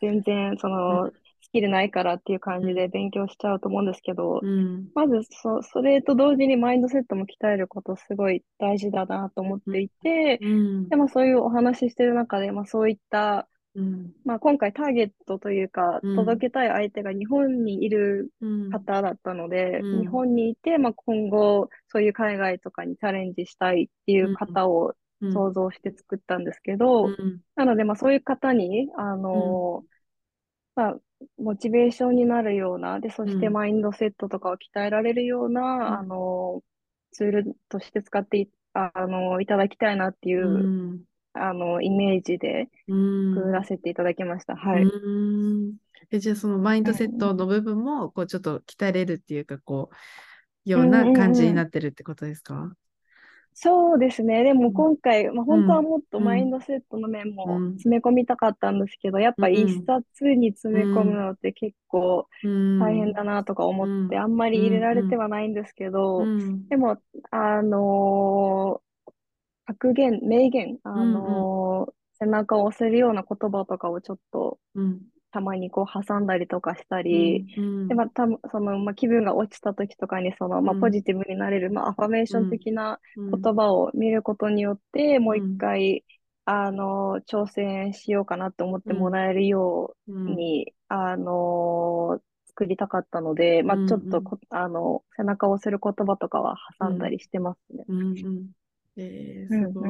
[0.00, 1.10] 全然その、
[1.42, 18.30] スキルないからっていう感じで勉強しちゃうと思うんですけど、うん、まずそ、それと同時にマインドセットも鍛えることすごい大事だなと思っていて、うん、でもそういうお話ししてる中で、まあそういったうん、まあ、今回ターゲットというか、届けたい相手が日本にいる
[18.72, 27.08] 方だったので、うん、日本にいて、まあ、今後そういう海外とかにチャレンジしたいっていう方を想像して作ったんですけど、
[27.54, 29.84] なので、まあ、そういう方に、あの
[30.74, 30.96] まあ、
[31.38, 36.62] モチベーションになるような、で、そしてマインドセットとかを鍛えられるような、あの
[37.12, 41.00] ツールとして使っていあのいただきたいなっていう
[41.36, 42.68] あの、イメージで
[43.34, 44.56] 作らせていただきました。
[44.56, 44.84] はい。
[46.10, 49.90] えじゃあ、そのマインドセットの部分も、こう、ちょっと鍛えれるっていうか、こ
[50.66, 52.74] う、ような感じになってるってことですか、うんうんうん、
[53.54, 54.44] そうですね。
[54.44, 62.28] でも今回、まあ、本当はもっとマインドセットの面も詰め込みたかったんですけど、やっぱ一冊に詰め込むのって結構
[62.78, 66.30] 大変だなとか思って、あんまり入れられてはないんですけど、
[66.68, 66.98] でも、
[67.30, 68.82] あの
[69.66, 74.58] 格言、名言、あのー、背中を押せるような言葉とかをちょっと、
[75.32, 86.04] たまにこう挟んだりとかしたり、うん、で、また、その、まあ、気分が落ちた時とかに、その、まあ、ポジティブになれる、まあ、アファメーション的な言葉を見ることによって、もう一回、
[86.46, 97.84] あの、挑戦しようかなと思ってもらえるように、あの、作りたかったので、まあ、ちょっとあの、背中を押せる言葉とかは挟んだりしてますね。
[97.88, 98.46] うんうん
[98.98, 99.84] えー、すご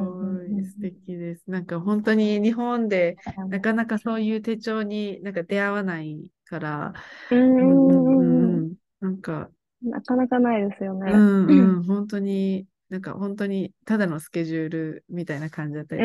[0.58, 1.44] い素敵です。
[1.46, 3.16] なんか本当に日本で
[3.48, 6.92] なかなかそういう手帳になんか出会わないから、
[7.30, 9.50] うんなんか、
[9.82, 11.12] なかなかないですよね。
[11.12, 16.02] うんうん、本当に、なんか本当にただのスケジュールみたいな感じだったり、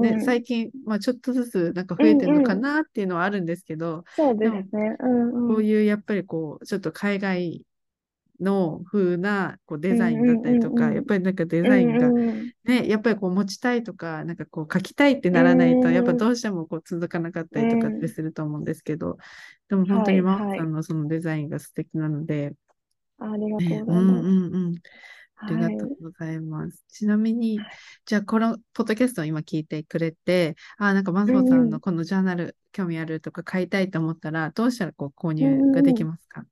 [0.00, 4.96] ね、最近、まあ、ちょっとずつなんか増えてるのかなっていうのはあるんですけど、そうですね。
[5.48, 7.62] こういうやっぱりこう、ちょっと海外
[8.40, 12.10] の風なこうデザインだったりとか、やっぱりなんかデザインが
[12.64, 19.18] ね、やっぱりこう持ちたいとか、なんかこう書きたいってならないと、やっぱどうしてもこう続かなかったりとかってすると思うんですけど、
[19.68, 22.54] でも本当にマホさんのそのデザインが素敵なので、
[23.18, 24.02] ありがとうございます。
[24.02, 24.74] うんうんうん。
[25.36, 26.62] ありがとうございます。
[26.62, 27.58] はい、ちなみに、
[28.06, 36.46] じゃあ、このポッドキャストを今聞いてくれて、あ、なんか、マズボさんのこのジャーナル興味あるとか買いたいと思ったら、どうしたらこう購入ができますか、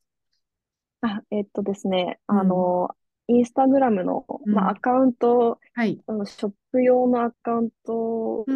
[1.02, 2.96] あ、えっとですね、あの、
[3.28, 8.46] インスタグラムの、まあ、アカウント、はい、あのショップ用のアカウント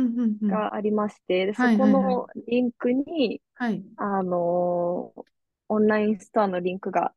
[0.43, 5.13] がありまして、でそこのリンクに、はい、あの、
[5.69, 7.13] オンラインストアのリンクが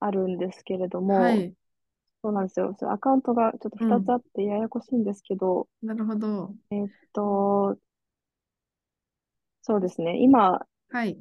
[0.00, 1.54] あるんですけれども、はい、
[2.22, 2.76] そうなんですよ。
[2.90, 6.54] アカウントがちょっと2つあってややこしいんですけど、うん、なるほど。
[6.70, 7.78] えっと、
[9.62, 10.18] そうですね。
[10.20, 11.18] 今、はい。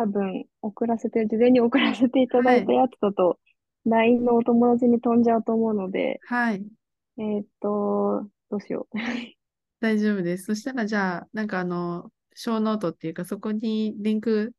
[0.00, 3.38] 多分、送らせて、事前に送らせていただいたやつだと、
[3.84, 6.64] LINE のお友達に飛んじゃうと思うので、はい。
[7.18, 8.96] えっと、どうしよう。
[9.80, 10.44] 大丈夫です。
[10.44, 14.54] そしたら、じゃあ、なんかあの、 show note っていうか、そこにリンク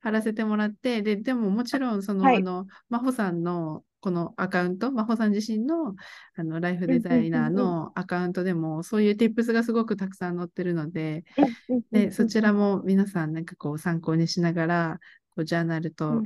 [0.00, 5.94] 貼らせてもらって、で、でももちろん、その、はい、あの、真帆さんのこのアカウント、真帆さん自身の
[6.36, 11.24] あのライフデザイナーのアカウントでも、そういう tips がすごくたくさん載ってるので、
[11.90, 16.22] でそちらも皆さんなんかこう参考にしながら、こうジャーナルと、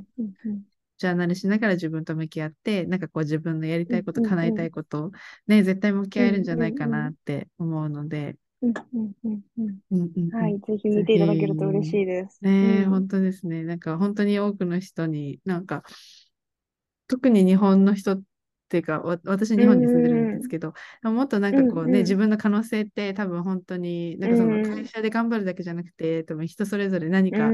[0.99, 5.11] ジャーナルしながら自分と向き合って、なんかこう自分のやりたいこと、叶えたいこと、
[5.47, 12.39] ね、絶対向き合えるんじゃないかなって思うので、はい、ぜひ見ていただけると嬉しいです。
[12.43, 13.65] ね、うん、本当ですね。
[13.65, 15.83] なんか本当に多くの人に、なんか、
[17.09, 18.23] 特に日本の人っ
[18.69, 27.51] ていうか、私日本に住んでるんですけど、もっとなんかこうね、うんうん、自分の可能性って多分本当に、なんかその会社で頑張るだけじゃなくて、多分人それぞれ何か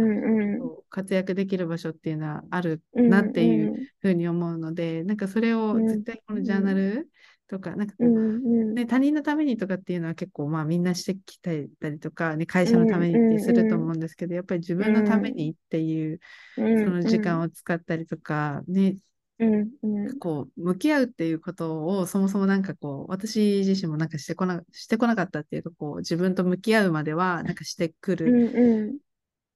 [0.90, 7.10] 活躍できる場所っていうのはあるなっていうふうに思うので、なんかそれを絶対このジャーナル
[7.48, 16.20] とか、なんかこう、うんうん、ね、他人のためにとかっていうのは結構まあみんなしてきたりとか、ね、会社のためにってすると思うんですけど、やっぱり自分のためにっていう、
[16.54, 18.98] その時間を使ったりとか、ね、
[19.38, 29.00] うんうん、こう向き合うっていうことをそもそもなんかこう私自身もなんかしてこなしてこなかったっていうかこう自分と向き合うまではなんかしてくる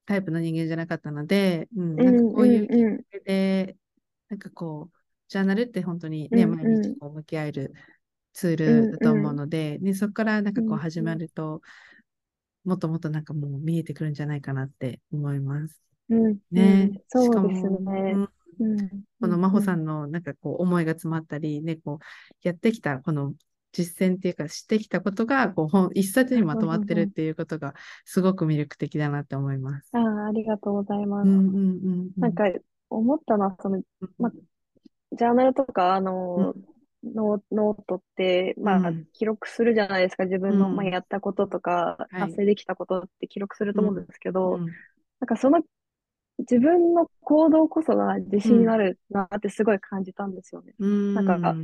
[0.06, 3.76] タイプの人間じゃなかったので、うん、なんかこういうきっかけで、
[4.28, 4.96] なんかこう
[5.28, 7.74] ジャーナルって本当にね、毎日こう向き合える
[8.32, 11.62] ツールだと思うので、ね、そこからなんかこう始まると、
[12.64, 15.82] もっともっとなんかもう見えてくるんじゃないかなって思います。
[16.08, 18.14] うん、ね、そうですね。
[18.60, 22.04] うん、この真帆さんのなんかこう思いが詰まったり、ね、こう
[22.42, 23.34] やってきたこの
[23.72, 29.88] 実践っていうかしてきたことがこう本一冊にまとまってるっていうことがすごく魅力的だなって思います。
[29.92, 31.28] ああ、ありがとうございます。
[31.28, 32.44] うんうんうん、なんか
[32.90, 33.82] 思ったのはその、
[34.18, 36.54] ま、ジャーナルとか、あの、
[37.02, 40.24] うん、ノノートって、まあ、うん、記録するじゃないですか。
[40.24, 44.68] 自分の、まあ、やったこととか、達成できたことって記録すると思うんですけど、なん
[45.26, 45.62] かその
[46.38, 50.74] 自分の行動こそが自信になるなってすごい感じたんですよね。
[50.78, 51.54] なんか、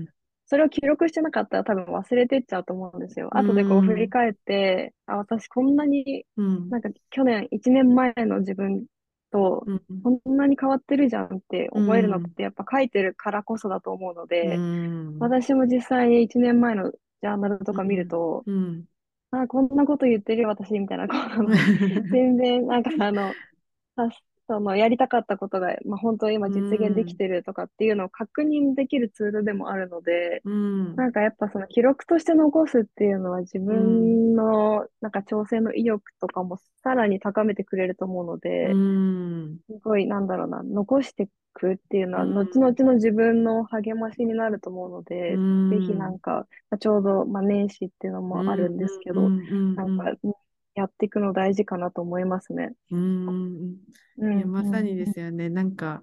[0.47, 3.29] それを記録してなかったら多分忘れてっちゃうと思うんですよ。
[3.37, 8.87] 後でこう振り返って、あ、私こんなに、なんか去年、1年前の自分
[9.31, 9.65] と、
[10.03, 18.85] こんなに変わってるじゃんって思えるのってやっぱ書いてるからこそだと思うので、うん、私も実際に1年前のジャーナルとか見ると、うん、
[19.31, 21.07] あ、こんなこと言ってるよ私みたいな
[22.11, 23.33] 全然なんかあの、
[24.49, 50.13] そのやりたかったことが、まあ、本当に今実現できてるとかっていうのを確認できるツールでもあるので、うん、なんかやっぱその記録として残すっていうのは自分のなんか挑戦の意欲とかもさらに高めてくれると思うので、うん、すごいなんだろうな、残していくっていうのは後々の自分の励ましになると思うので、うん、ぜひなんか、まあ、ちょうど、まあ、年始っていうのもあるんですけど、なんか
[50.79, 52.73] やっていくの大事かなと思いますね。
[52.91, 53.77] うん、
[54.19, 55.49] うん、まさにですよね。
[55.49, 56.03] なんか、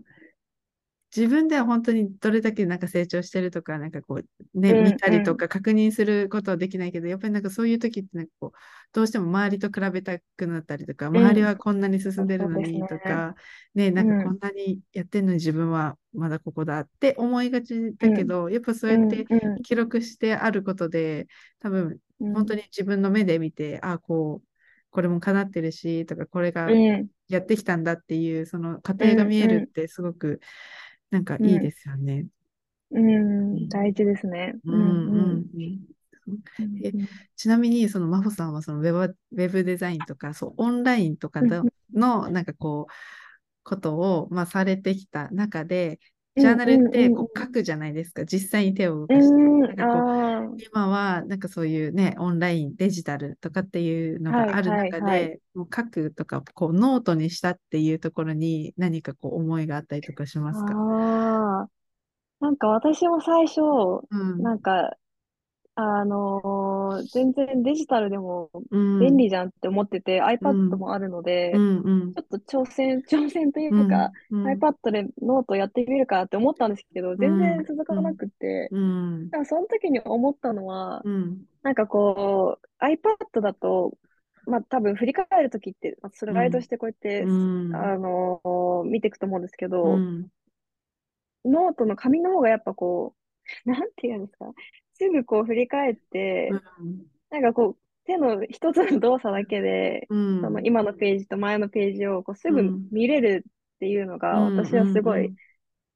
[1.16, 8.58] 自分では本当にどれだけなんか成長してるとか、なんかこう、ね、見たりとか確認することはできないけど、やっぱりなんかそういう時ってなんかこう、
[8.92, 13.36] どうしても周りと比べたくなったりとか、周りはこんなに進んでるのにとか、
[13.76, 19.26] ね、なんかこんなにやってるのに自分はまだここだって思いがちだけど、やっぱそうやって
[19.64, 21.28] 記録してあることで、
[21.60, 24.55] 多分本当に自分の目で見て、ああ、こう、
[24.96, 26.72] これも叶ってるしとかこれが
[27.28, 30.40] やってきたんだっていう、うん、その過程が見えるってすごく
[31.12, 32.28] なんかいいですよね。
[32.92, 34.56] うん、うん、大事ですね。
[34.64, 34.82] うんう
[35.22, 35.46] ん
[36.82, 36.92] え
[37.36, 41.42] ちなみにその真帆さんはそのウェブウェブデザインとかそうオンラインとか
[41.94, 42.92] のなんかこう
[43.64, 46.00] ことを、まあ、されてきた中で
[46.38, 48.26] ジャーナルってこう書くじゃないですか。
[48.26, 49.34] 実際に手を動かして。
[49.34, 61.70] なんかこう今はなんかそういうね、オンライン、デジタルとかっていうのがある中で、もう書くとか、こうノートにしたっていうところに何かこう思いがあったりとかしますか？
[62.42, 63.62] なんか私も最初、
[64.12, 64.94] うん、なんか
[65.76, 68.50] あのー、全然デジタルでも
[69.00, 72.16] 便利じゃんって思ってて、iPad もあるので、うんうん。
[72.16, 74.46] ちょっと挑戦、 挑戦というか、うん。
[74.46, 79.30] iPad でノートやってみるかって思ったんですけど、全然続かなくて、うん。
[79.32, 81.46] だからその時に思ったのは、うん。
[81.64, 83.98] なんかこう、iPad だと、
[84.48, 87.76] まあ多分振り返る時って、スライドしてこうやって、うん。
[87.76, 90.32] あのー見ていくと思うんですけうど、ん。
[91.46, 93.16] ノートの紙の方がやっぱこ
[93.66, 94.52] う、なんて言うんですか？
[94.98, 105.34] すぐこう振り返って、うん、なんかこう、手の一つの動作だけで、うん、その今のページと前のページをこうすぐ見れるっていうのが、私はすごい、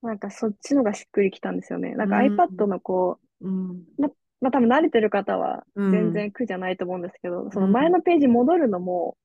[0.02, 1.94] なんかそっちのがしっくりきたんですよね。
[1.96, 4.10] なんか iPad のこう、うん、ま、
[4.42, 9.16] まあ多分慣れてる方は全然苦じゃないと思うんですけど、その前のページ戻るのも、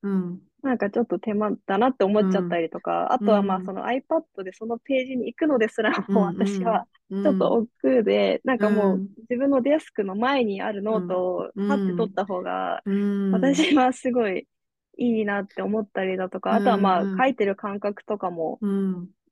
[0.65, 6.87] なんかちょっと手間だなって思っちゃったりとか、あとはまあその iPad でそのページに行くのですらも私は
[7.23, 12.83] ちょっと億劫で、なんかもう自分のデスクの前にあるノートをパッて取った方が、
[13.31, 14.49] 私はすごい
[14.97, 18.59] いいなって思ったりだとか、あとはまあ書いてる感覚とかも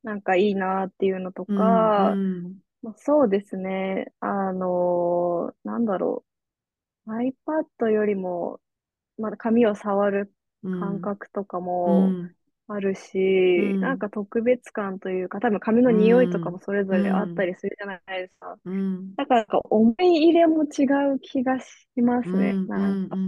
[0.03, 2.15] なんかいいなっていうのとか、
[2.83, 6.25] まあ、そうですね、あのー、なんだろ
[7.07, 8.61] う、iPad よりも、
[9.19, 10.33] まだ紙を触る
[10.71, 12.17] 感覚とかも
[12.69, 13.19] あるし、
[13.59, 18.59] うん、なんか特別感というか、多分髪の匂いとかもそれぞれあったりするじゃないですか。
[18.65, 20.85] うん、だから思い入れも違
[21.15, 22.61] う気がしますね。
[22.67, 23.19] なんか、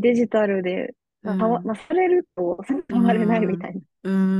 [0.00, 1.34] デジタルで、ま
[1.72, 2.58] あ、されると
[2.90, 3.80] 触れないみたいな。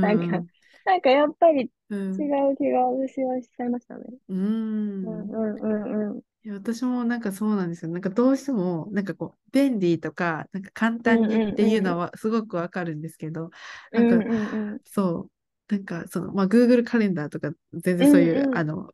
[0.09, 0.43] なんか、
[0.85, 1.63] なんかやっぱり
[2.17, 2.23] 違
[2.53, 4.05] う気が私はしちゃいましたね。
[5.03, 5.21] うん。
[5.31, 6.23] うんうんうんうん。
[6.45, 7.91] いや私もなんかそうなんですよ。
[7.91, 13.49] なんかどうしても、なんかこう、便利とか、なんか簡単にっていうのはすごくわかるんですけど、
[13.95, 14.25] なんか、
[14.85, 15.29] そ
[15.69, 18.93] う、なんかその、まあ、Google カレンダーとか、全然そういう、あの、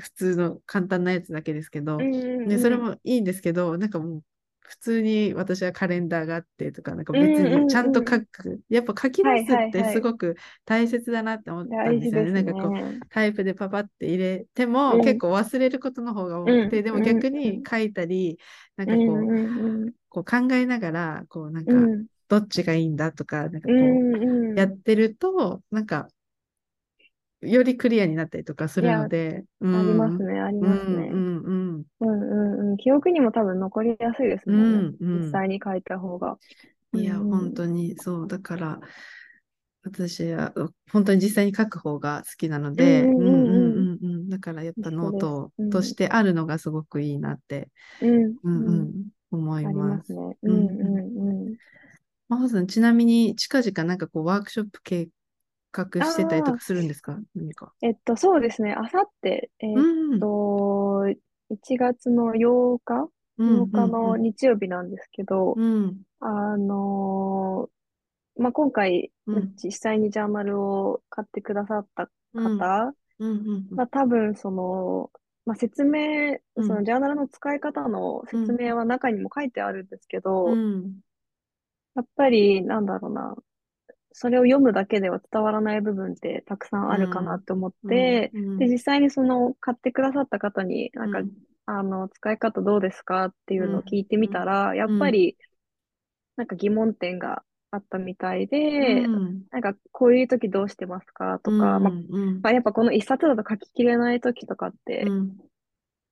[0.00, 2.08] 普通の簡単なやつだけですけど、
[2.46, 4.24] ね、それもいいんですけど、なんかもう、
[4.68, 8.60] 普通に私はカレンダーがあってとか、なんか別にちゃんと書く。
[8.68, 12.32] やっぱ書き出すってすごく大切だなって思ったんですよね。
[12.32, 12.72] なんかこう、
[13.08, 18.38] タイプでパパって入れても、結構忘れることの方が多くて、でも逆に書いたり、
[18.76, 19.34] なんかこう、
[20.08, 21.92] こう考えながら、こうなんか、
[22.28, 24.02] どっちがいいんだとか、なんかこ
[24.54, 26.08] う、やってると、なんか、
[27.46, 29.44] よりクリアになったりとかするので。
[29.62, 31.08] ありますね、ありますね。
[31.12, 32.76] うんうんうんうん。
[32.76, 34.96] 記憶にも多分残りやすいですもんね。
[35.00, 36.38] 実際に書いた方が。
[36.94, 38.26] いや、本当にそう。
[38.26, 38.80] だから、
[39.82, 40.52] 私は
[40.90, 44.28] 本当に実際に書く方が好きなので、うんうんうんうん。
[44.28, 47.68] だからやっぱノートとしてあるのがすごくいいなって、
[48.00, 48.92] うんうん
[49.30, 50.12] 思います。
[50.12, 50.36] ね。
[50.42, 51.56] うんうんうん。
[52.28, 55.08] マホさん、ちなみに近々なんかこうワークショップ計
[55.76, 57.18] 画してたりとかするんですか？
[57.34, 57.72] 何か。
[57.82, 58.72] えっと、そうですね。
[58.72, 61.10] あさって、えー、っと、うん、
[61.54, 63.08] 1月の8日
[63.38, 72.94] ?8 日の日曜日なんですけど、うん、あのー、まあ、今回、うん、実際にジャーナルを買ってくださった方、
[73.70, 75.10] まあ、多分その、
[75.46, 80.50] まあ、説明、そのジャーナルの使い方の説明は中にも書いてあるんですけど、
[81.94, 83.36] やっぱり、なんだろうな、
[84.18, 88.48] それを読むだけでは伝わらない部分ってたくさんあるかなと思って、うん。
[88.52, 91.30] うん、で、実際にその買ってくださった方に、なんか、うん、
[91.66, 95.36] あの、使い方どうですかっていうのを聞いてみたら、やっぱり、
[96.36, 101.92] なんか疑問点があったみたいで、なんかこういう時どうしてますかとか、ま
[102.42, 105.04] あ、やっぱこの一冊だと書ききれない時とかって、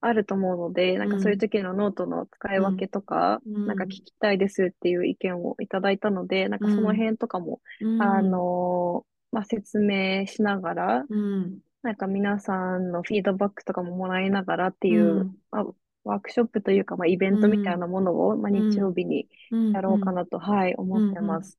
[0.07, 15.67] あると思うので、なんかそういう時のノートの使い分けとか、うん、なんか聞きたいですっていう意見をいただいたので、なんかその辺とかも、うん、あのまあ、説明しながら、うん、なんか皆さんのフィードバックとかももらいながらっていう、まあ、
[16.05, 19.27] ワークショップというか、まあ、イベントみたいなものを、まあ、日曜日に
[19.73, 21.59] やろうかなと、はい、思ってます。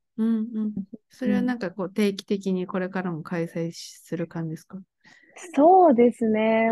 [1.10, 4.78] それはなんかこう定期的にこれからも開催する感じですか？
[5.54, 6.70] そうですね。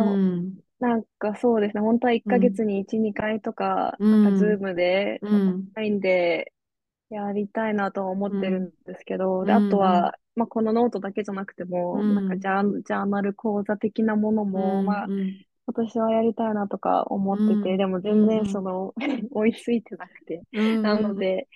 [0.84, 5.42] なんかそうですね、本当は1ヶ月に1、2回とか、なんか Zoom で、オン
[5.74, 6.52] ラインで
[7.10, 15.12] やりたいなとは思ってるんですけど、で、あとは、まあ、このノートだけじゃなくても、なんかジャージャーナル講座的なものも、まあ、
[15.66, 18.94] 私はやりたいなとか思ってて、でも全然その、
[19.32, 20.44] 追いついてなくて、
[20.82, 21.48] なので、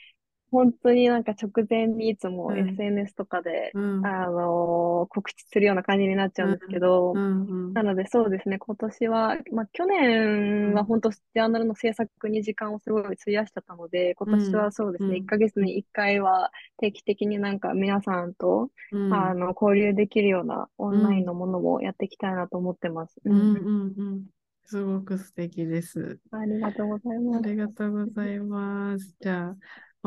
[0.51, 18.71] 本当になんか直前にいつも SNS とかで、うん、あのー告知するような感じになっちゃうんですけど、うん、なのでそうですね、今年は、まあ去年は本当ジャーナルの制作に時間をすごい費やしてたので、今年はそうですね、1ヶ月に1回は定期的になんか皆さんと、
[19.13, 23.17] あの、交流できるようなオンラインのものをやっていきたいなと思ってます。
[23.25, 24.25] うん、うん、うん。
[24.65, 26.19] すごく素敵です。
[26.31, 27.39] ありがとうございます。
[27.39, 29.17] ありがとうございます。
[29.21, 29.57] じゃあ、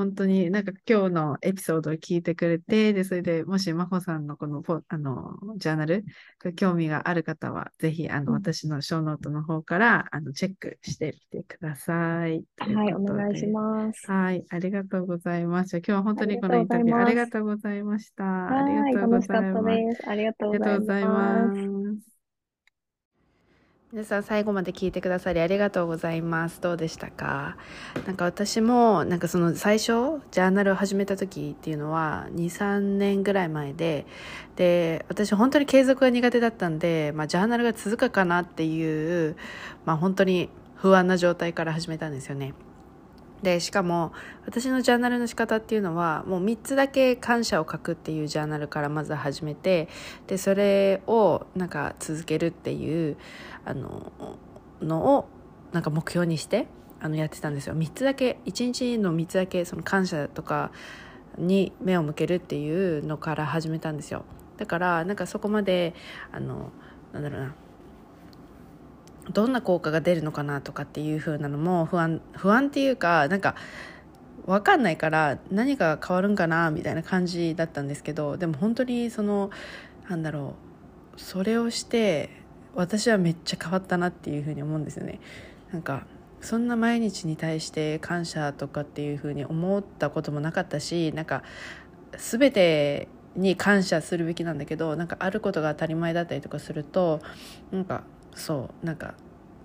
[0.01, 6.03] 本当になんか今日のエピソードを聞いてくれて、で、それでもし真帆さんのこのあのジャーナル、
[6.55, 12.43] 興味がある方は、ぜひあの、私のショーノートの方からあのチェックしてみてください。
[12.57, 14.11] はい、お願いします。
[14.11, 15.77] はい、ありがとうございます。
[15.77, 18.23] 今日は本当にこのインタビューありがとうございました。
[18.25, 19.61] ありがとうございま
[19.95, 20.09] す。
[20.09, 21.80] ありがとうございます。
[23.93, 26.61] 皆さん最後まで聞いてくださりありがとうございます。
[26.61, 27.57] どうでしたか？
[28.07, 34.05] なんか私も、なんかその最初、ジャーナルを始めた時っていうのは、2、3年ぐらい前で、
[34.55, 39.35] で、私本当に継続が苦手だったんで、まあジャーナルが続くかなっていう、
[39.83, 42.53] まあ本当に不安な状態から始めたんですよね。
[43.43, 44.13] でしかも
[44.45, 49.87] 私のジャーナルの仕方っていうのはもう3つだけ感謝を書くっていうジャーナルからまず始めて
[50.27, 53.17] でそれをなんか続けるっていう
[53.65, 54.11] あの
[54.81, 55.29] のを
[55.71, 56.67] なんか目標にして
[56.99, 57.75] あのやってたんですよ。
[57.75, 60.71] 3つだけ1日の3つだけその感謝とか
[61.37, 64.23] に目を向けるっていうのから始めたんですよ。
[64.57, 65.95] だからなんかそこまで
[66.31, 66.71] あの
[67.13, 67.55] なんだろうな
[69.32, 73.55] どんな効果が出るのかなとかっていう風なのも不安不安っていうかなんか
[74.45, 79.51] 分かんないから何が変わるんかなみたいな感じだったんですけどでも本当にその
[80.09, 80.55] なんだろ
[81.15, 82.29] うそれをして
[82.73, 85.19] 私はめっちゃ変わったなっていう風に思うんですよね。
[85.71, 86.05] なんか
[86.39, 91.43] そんな毎日に対して感謝とかっていう風に思ったこともなかったしなんか
[92.17, 97.19] 全てに感謝するべきなんだけどなんかあることが当たり前だったりとかすると
[97.71, 98.03] なんか
[98.36, 99.15] そうなんか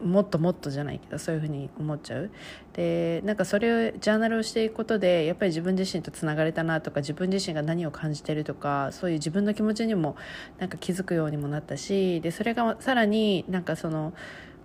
[0.03, 2.31] もっともっとじゃないけどそういうふうに思っちゃう。
[2.75, 10.17] でなんかそれをジャーナルをしていくことでやっぱり自分自身とつながれたなとか自分自身が何を感じてるとかそういう自分の気持ちにも
[10.59, 14.12] なんか気づくようにもなったしでそれがさらになんかその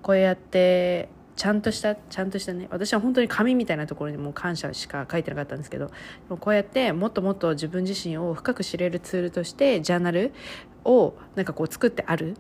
[0.02, 5.92] こうやってちゃんとしたちゃんとしたね私は本当に紙みたいなところにも感謝しか書いてなかったんですけど
[6.30, 10.34] こうやってもっともっと自分自身を深く知れるツールとしてジャーナル
[10.84, 12.36] をなんかこう作ってある。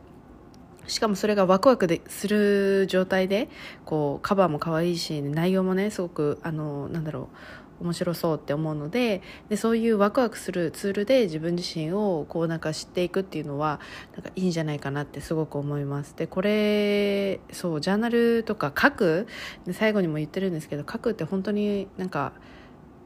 [0.88, 3.49] しかもそれがワクワクでする状態で
[3.86, 7.36] こうカバーも可愛いし内容もねすごくあのなんだろう
[7.82, 13.79] 面白そうって思うのででそういうワクワクするツールで自分自身をこうなんか知っていくっていうのは
[14.13, 16.15] なんかいいんじゃないかなってすごく思います。
[16.15, 19.27] でこれそうジャーナルとか書く。
[19.71, 22.34] 最後にも言ってるんですけど書くって本当になんか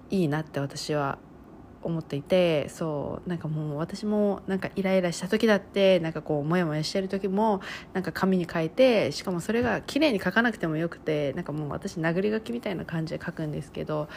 [0.10, 1.18] いいなって私は
[1.86, 7.62] 思っていてそうなんかもう私もなんかイライラした時だってなんかこうモヤモヤしてる時も
[7.94, 14.10] なんか紙に書いてしかもそれが綺麗に書かなくてもよくてなんかもう私殴り書きみたいな感じで書くんですけど、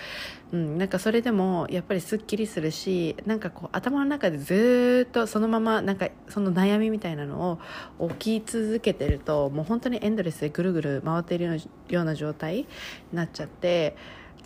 [0.52, 7.58] うん、なんかそれでもやっぱりすっきりするしなんかこう頭の中でずっとそのままなんかその悩みみたいなの
[7.98, 12.66] を起き続けてるともう本当にエンドレスでぐるぐる回っているような状態に
[13.12, 13.94] なっちゃって。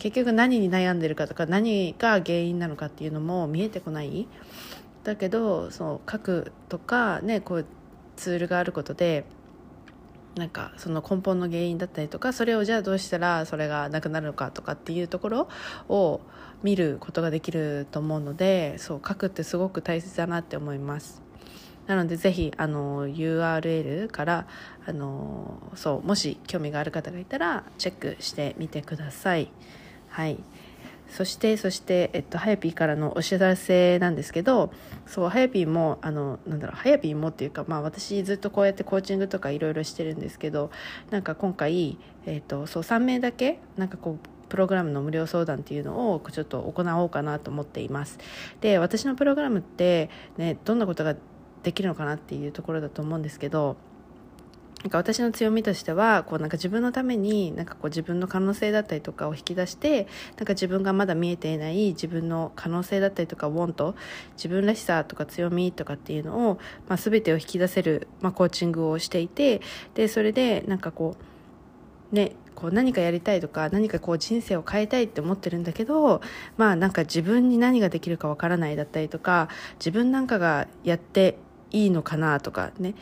[0.03, 4.27] 結局何に悩んでるかとか何が原因なのかっていうのも見えてこない
[5.05, 7.65] だけどそう書くとかねこう
[8.17, 9.23] ツールがあることで
[10.35, 15.47] なんかその根本の原因だったりとかそれをじゃあどうしたらそれがなくなるのかとかっていうところ
[15.87, 16.19] を
[16.63, 21.21] 見ることができると思うのでそう書くってすごく大切だなって思います
[21.87, 24.47] なのでぜひあの URL から
[24.85, 29.49] あのそうもし興味がある方がいたらチェックしてみてください。
[30.13, 30.37] はい。
[31.07, 34.71] そして、そして、えっと、はやぴーからのお知らせなんですけど、
[35.07, 40.69] そう、はやぴーも、あの、なんだろう、はやぴーもっていうか、まあ私ずっとこうやってコーチングとかいろいろしてるんですけど、
[41.09, 41.97] なんか今回、
[42.27, 48.19] えっと、そう、3名だけ、なんかこう、プログラムの無料相談っていうのをちょっと行おうかなと思っています。
[48.61, 51.15] で、私のプログラムって、ね、どんなことが
[51.63, 53.77] できるのかなっていうところだと思うんですけど、
[54.83, 63.95] なんか私の強みとしてはこうなんか自分のためになんかこう自分の可能性だったりとかを引き出してなんか自分がまだ見えていない自分の可能性だったりとかウォント
[64.35, 66.59] 自分らしさとか強みとかっていうのを、
[66.89, 69.61] まあ、全てを引き出せる、まあ、コーチングをしていて
[69.95, 71.15] でそれでなんかこ
[72.11, 76.21] うねこう何かやりたいとか何かこう人生を変えたいって思ってるんだけど
[76.57, 79.47] まあなんか自分に何ができるかわからないだったりとか
[79.79, 81.37] 自分なんかがやって
[81.71, 82.95] いいのかなとかね。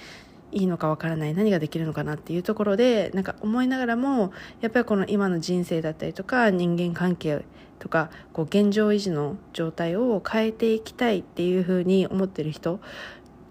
[0.51, 4.31] いいのかわからない何ができるのかなっていうところでなんか思いながらも
[4.61, 7.43] やっぱりこの今の人生だったりとか人間関係
[7.79, 12.79] とかこう現状維持の状態を変えていきたいっていうふうに思ってる人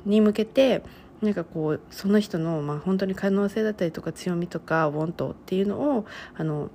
[0.05, 0.83] に向けて
[1.21, 6.71] なんかこうその人のまあ本当に可能性だったりとか強みとかウォントっていうのをあの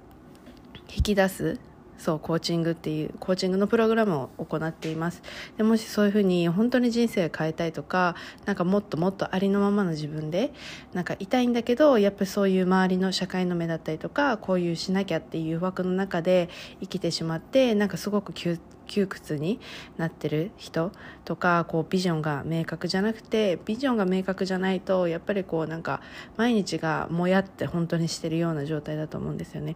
[0.96, 1.60] 引き出す
[2.06, 5.24] そうコーチングっていうコーチングのプログラムを行っています。
[5.58, 10.54] でもしそういうふうに本当に人生を変えたいとかなんかもっともっとありのままの自分で
[10.94, 16.50] なんか痛いんだけどやっぱりそういう周りの社会の目だったりとかこういうしなきゃっていう枠の中で
[16.80, 19.60] 生きてしまってなんかすごく窮窮屈に
[19.98, 20.92] なってる人
[21.24, 26.02] とかこうビジョンが明確じゃなくてビジョンが明確じゃないとやっぱりこうなんか
[26.38, 29.76] 毎日がもやって本当にしてるような状態だと思うんですよね。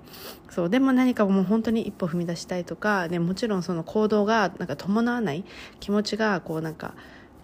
[0.49, 5.43] そうでも何かもう本当に一歩踏み出したいとかでもちろんその行動がなんか伴わない
[5.79, 6.93] 気持ちがこうなんか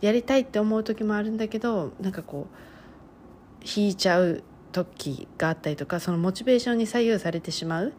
[0.02, 7.92] やりたいって思う時もあるんだけどなんかこう引いちゃう時があったりとかそのモチベーションに左右されてしまうっ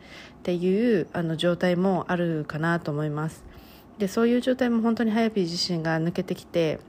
[0.43, 3.46] ていうあの状態もあるかなと思います。
[3.99, 6.81] でそういう状態も本当にハヤピー自身が抜けてきて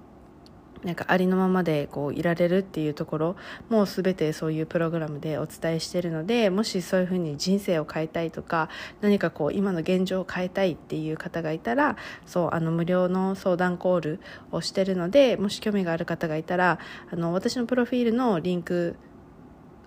[0.84, 3.36] なんかありのままでこういられるっていうところ
[3.70, 8.70] もう全てそういうプログラムでお伝えしているのでもしそういうふうに人生を変えたいとか
[9.02, 14.20] 何かこう今の現状を変えたいっていう方がいたらそうあの無料の相談コール
[14.52, 16.80] をしているのでもし興味がある方がいたら
[17.12, 18.96] あの私のプロフィールのリンク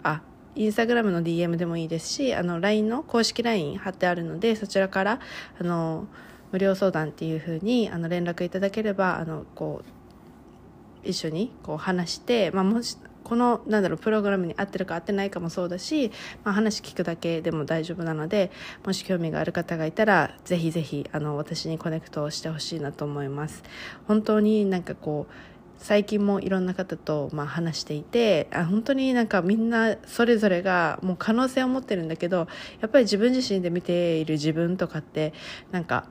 [0.03, 0.23] あ
[0.57, 5.21] インスタグラムの DM でもいいですしあの LINE の公式 LINE 貼ってあるのでそちらから
[5.61, 6.07] あの
[6.53, 16.11] 無料相談っていうふうにあの連絡いただければあのこう一緒にこう話して、まあ、もしこのなんだろうプログラムに合ってるか合ってないかもそうだし、
[16.45, 18.51] まあ、話聞くだけでも大丈夫なので
[18.85, 23.63] もし興味がある方がいたらぜひぜひあの私にコネクトをしてほしいなと思います。
[24.07, 25.33] 本当になんかこう
[25.79, 32.49] 最近もいろんな方とまあ話していてあ本当になんかみんなそれぞれがもう可能性を持ってるんだけど
[32.81, 35.33] やっぱり自分自身で見ている自分とかって
[35.71, 36.05] なんか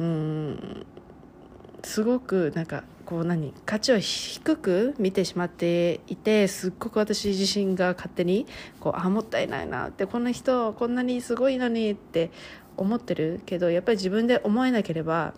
[0.00, 0.86] うん
[1.82, 8.46] すごくなんかこう何価値を低く見てしまっていてすっごく私自身が勝手に
[8.80, 12.30] こうあもったいないなってこの人こんなにすごいのにって
[12.76, 15.34] 思ってるけどやっぱり自分で思えなければ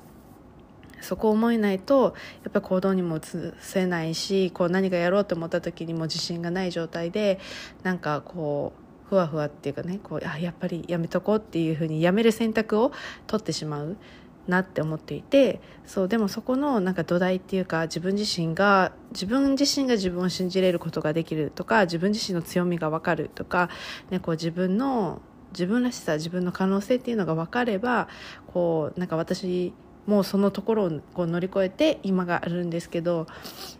[1.00, 3.22] そこを思えないとやっぱ行動にも移
[3.60, 7.40] せないしこう何かやろうと思った時にも自信がない状態で
[7.82, 12.92] なんかこうふわふわっていうかねこうあやっぱりやめとこうっていうふうにやめる選択を
[13.26, 13.96] 取ってしまう。
[14.48, 23.68] なって思っていてそうでもそこのなんか土台っていうか自分自身が自分自身が自分を信じれることができるとか自分自身の強みが分かるとか、
[24.10, 25.20] ね、こう自分の
[25.52, 28.08] 自分らしさ自分の可能性っていうのが分かれば
[28.46, 29.72] こうなんか私
[30.06, 33.26] もうそのところをこう乗り越えて今があるんですけど、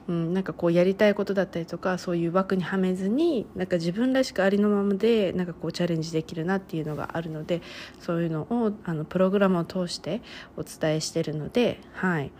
[0.08, 7.60] うん、なんかこうやりたいことだったりとかそういう枠にはめずになんか自分らしくありのままでなんかこうチャレンジできるなっていうのがあるので
[8.00, 10.22] そういうのをあのプログラムを通して
[10.56, 12.30] お伝えしてるので、はい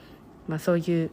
[0.47, 1.11] まあ、そういう、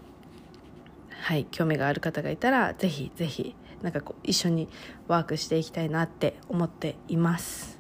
[1.10, 4.68] はい、興味がある方がいたらぜひぜひなんかこう一緒に
[5.08, 7.80] ワークしていきたいなって思っています。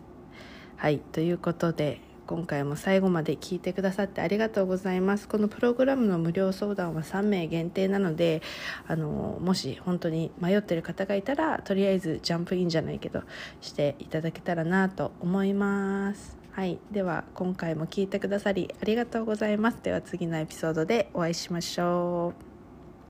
[0.77, 5.27] はいということで今回も最後まで聞いてくださってありがとうございます。
[5.27, 8.43] このプログラムの無料相談は3名限定なので
[8.87, 13.23] あのもし本当に迷ってる方がいたらとりあえずジャンプインじゃないけど
[13.61, 16.37] していただけたらなと思います。
[16.51, 16.77] はい。
[16.91, 19.81] では今回も聞いてくださりありがとうございます。
[19.81, 22.48] では次のエピソードでお会いしましょう。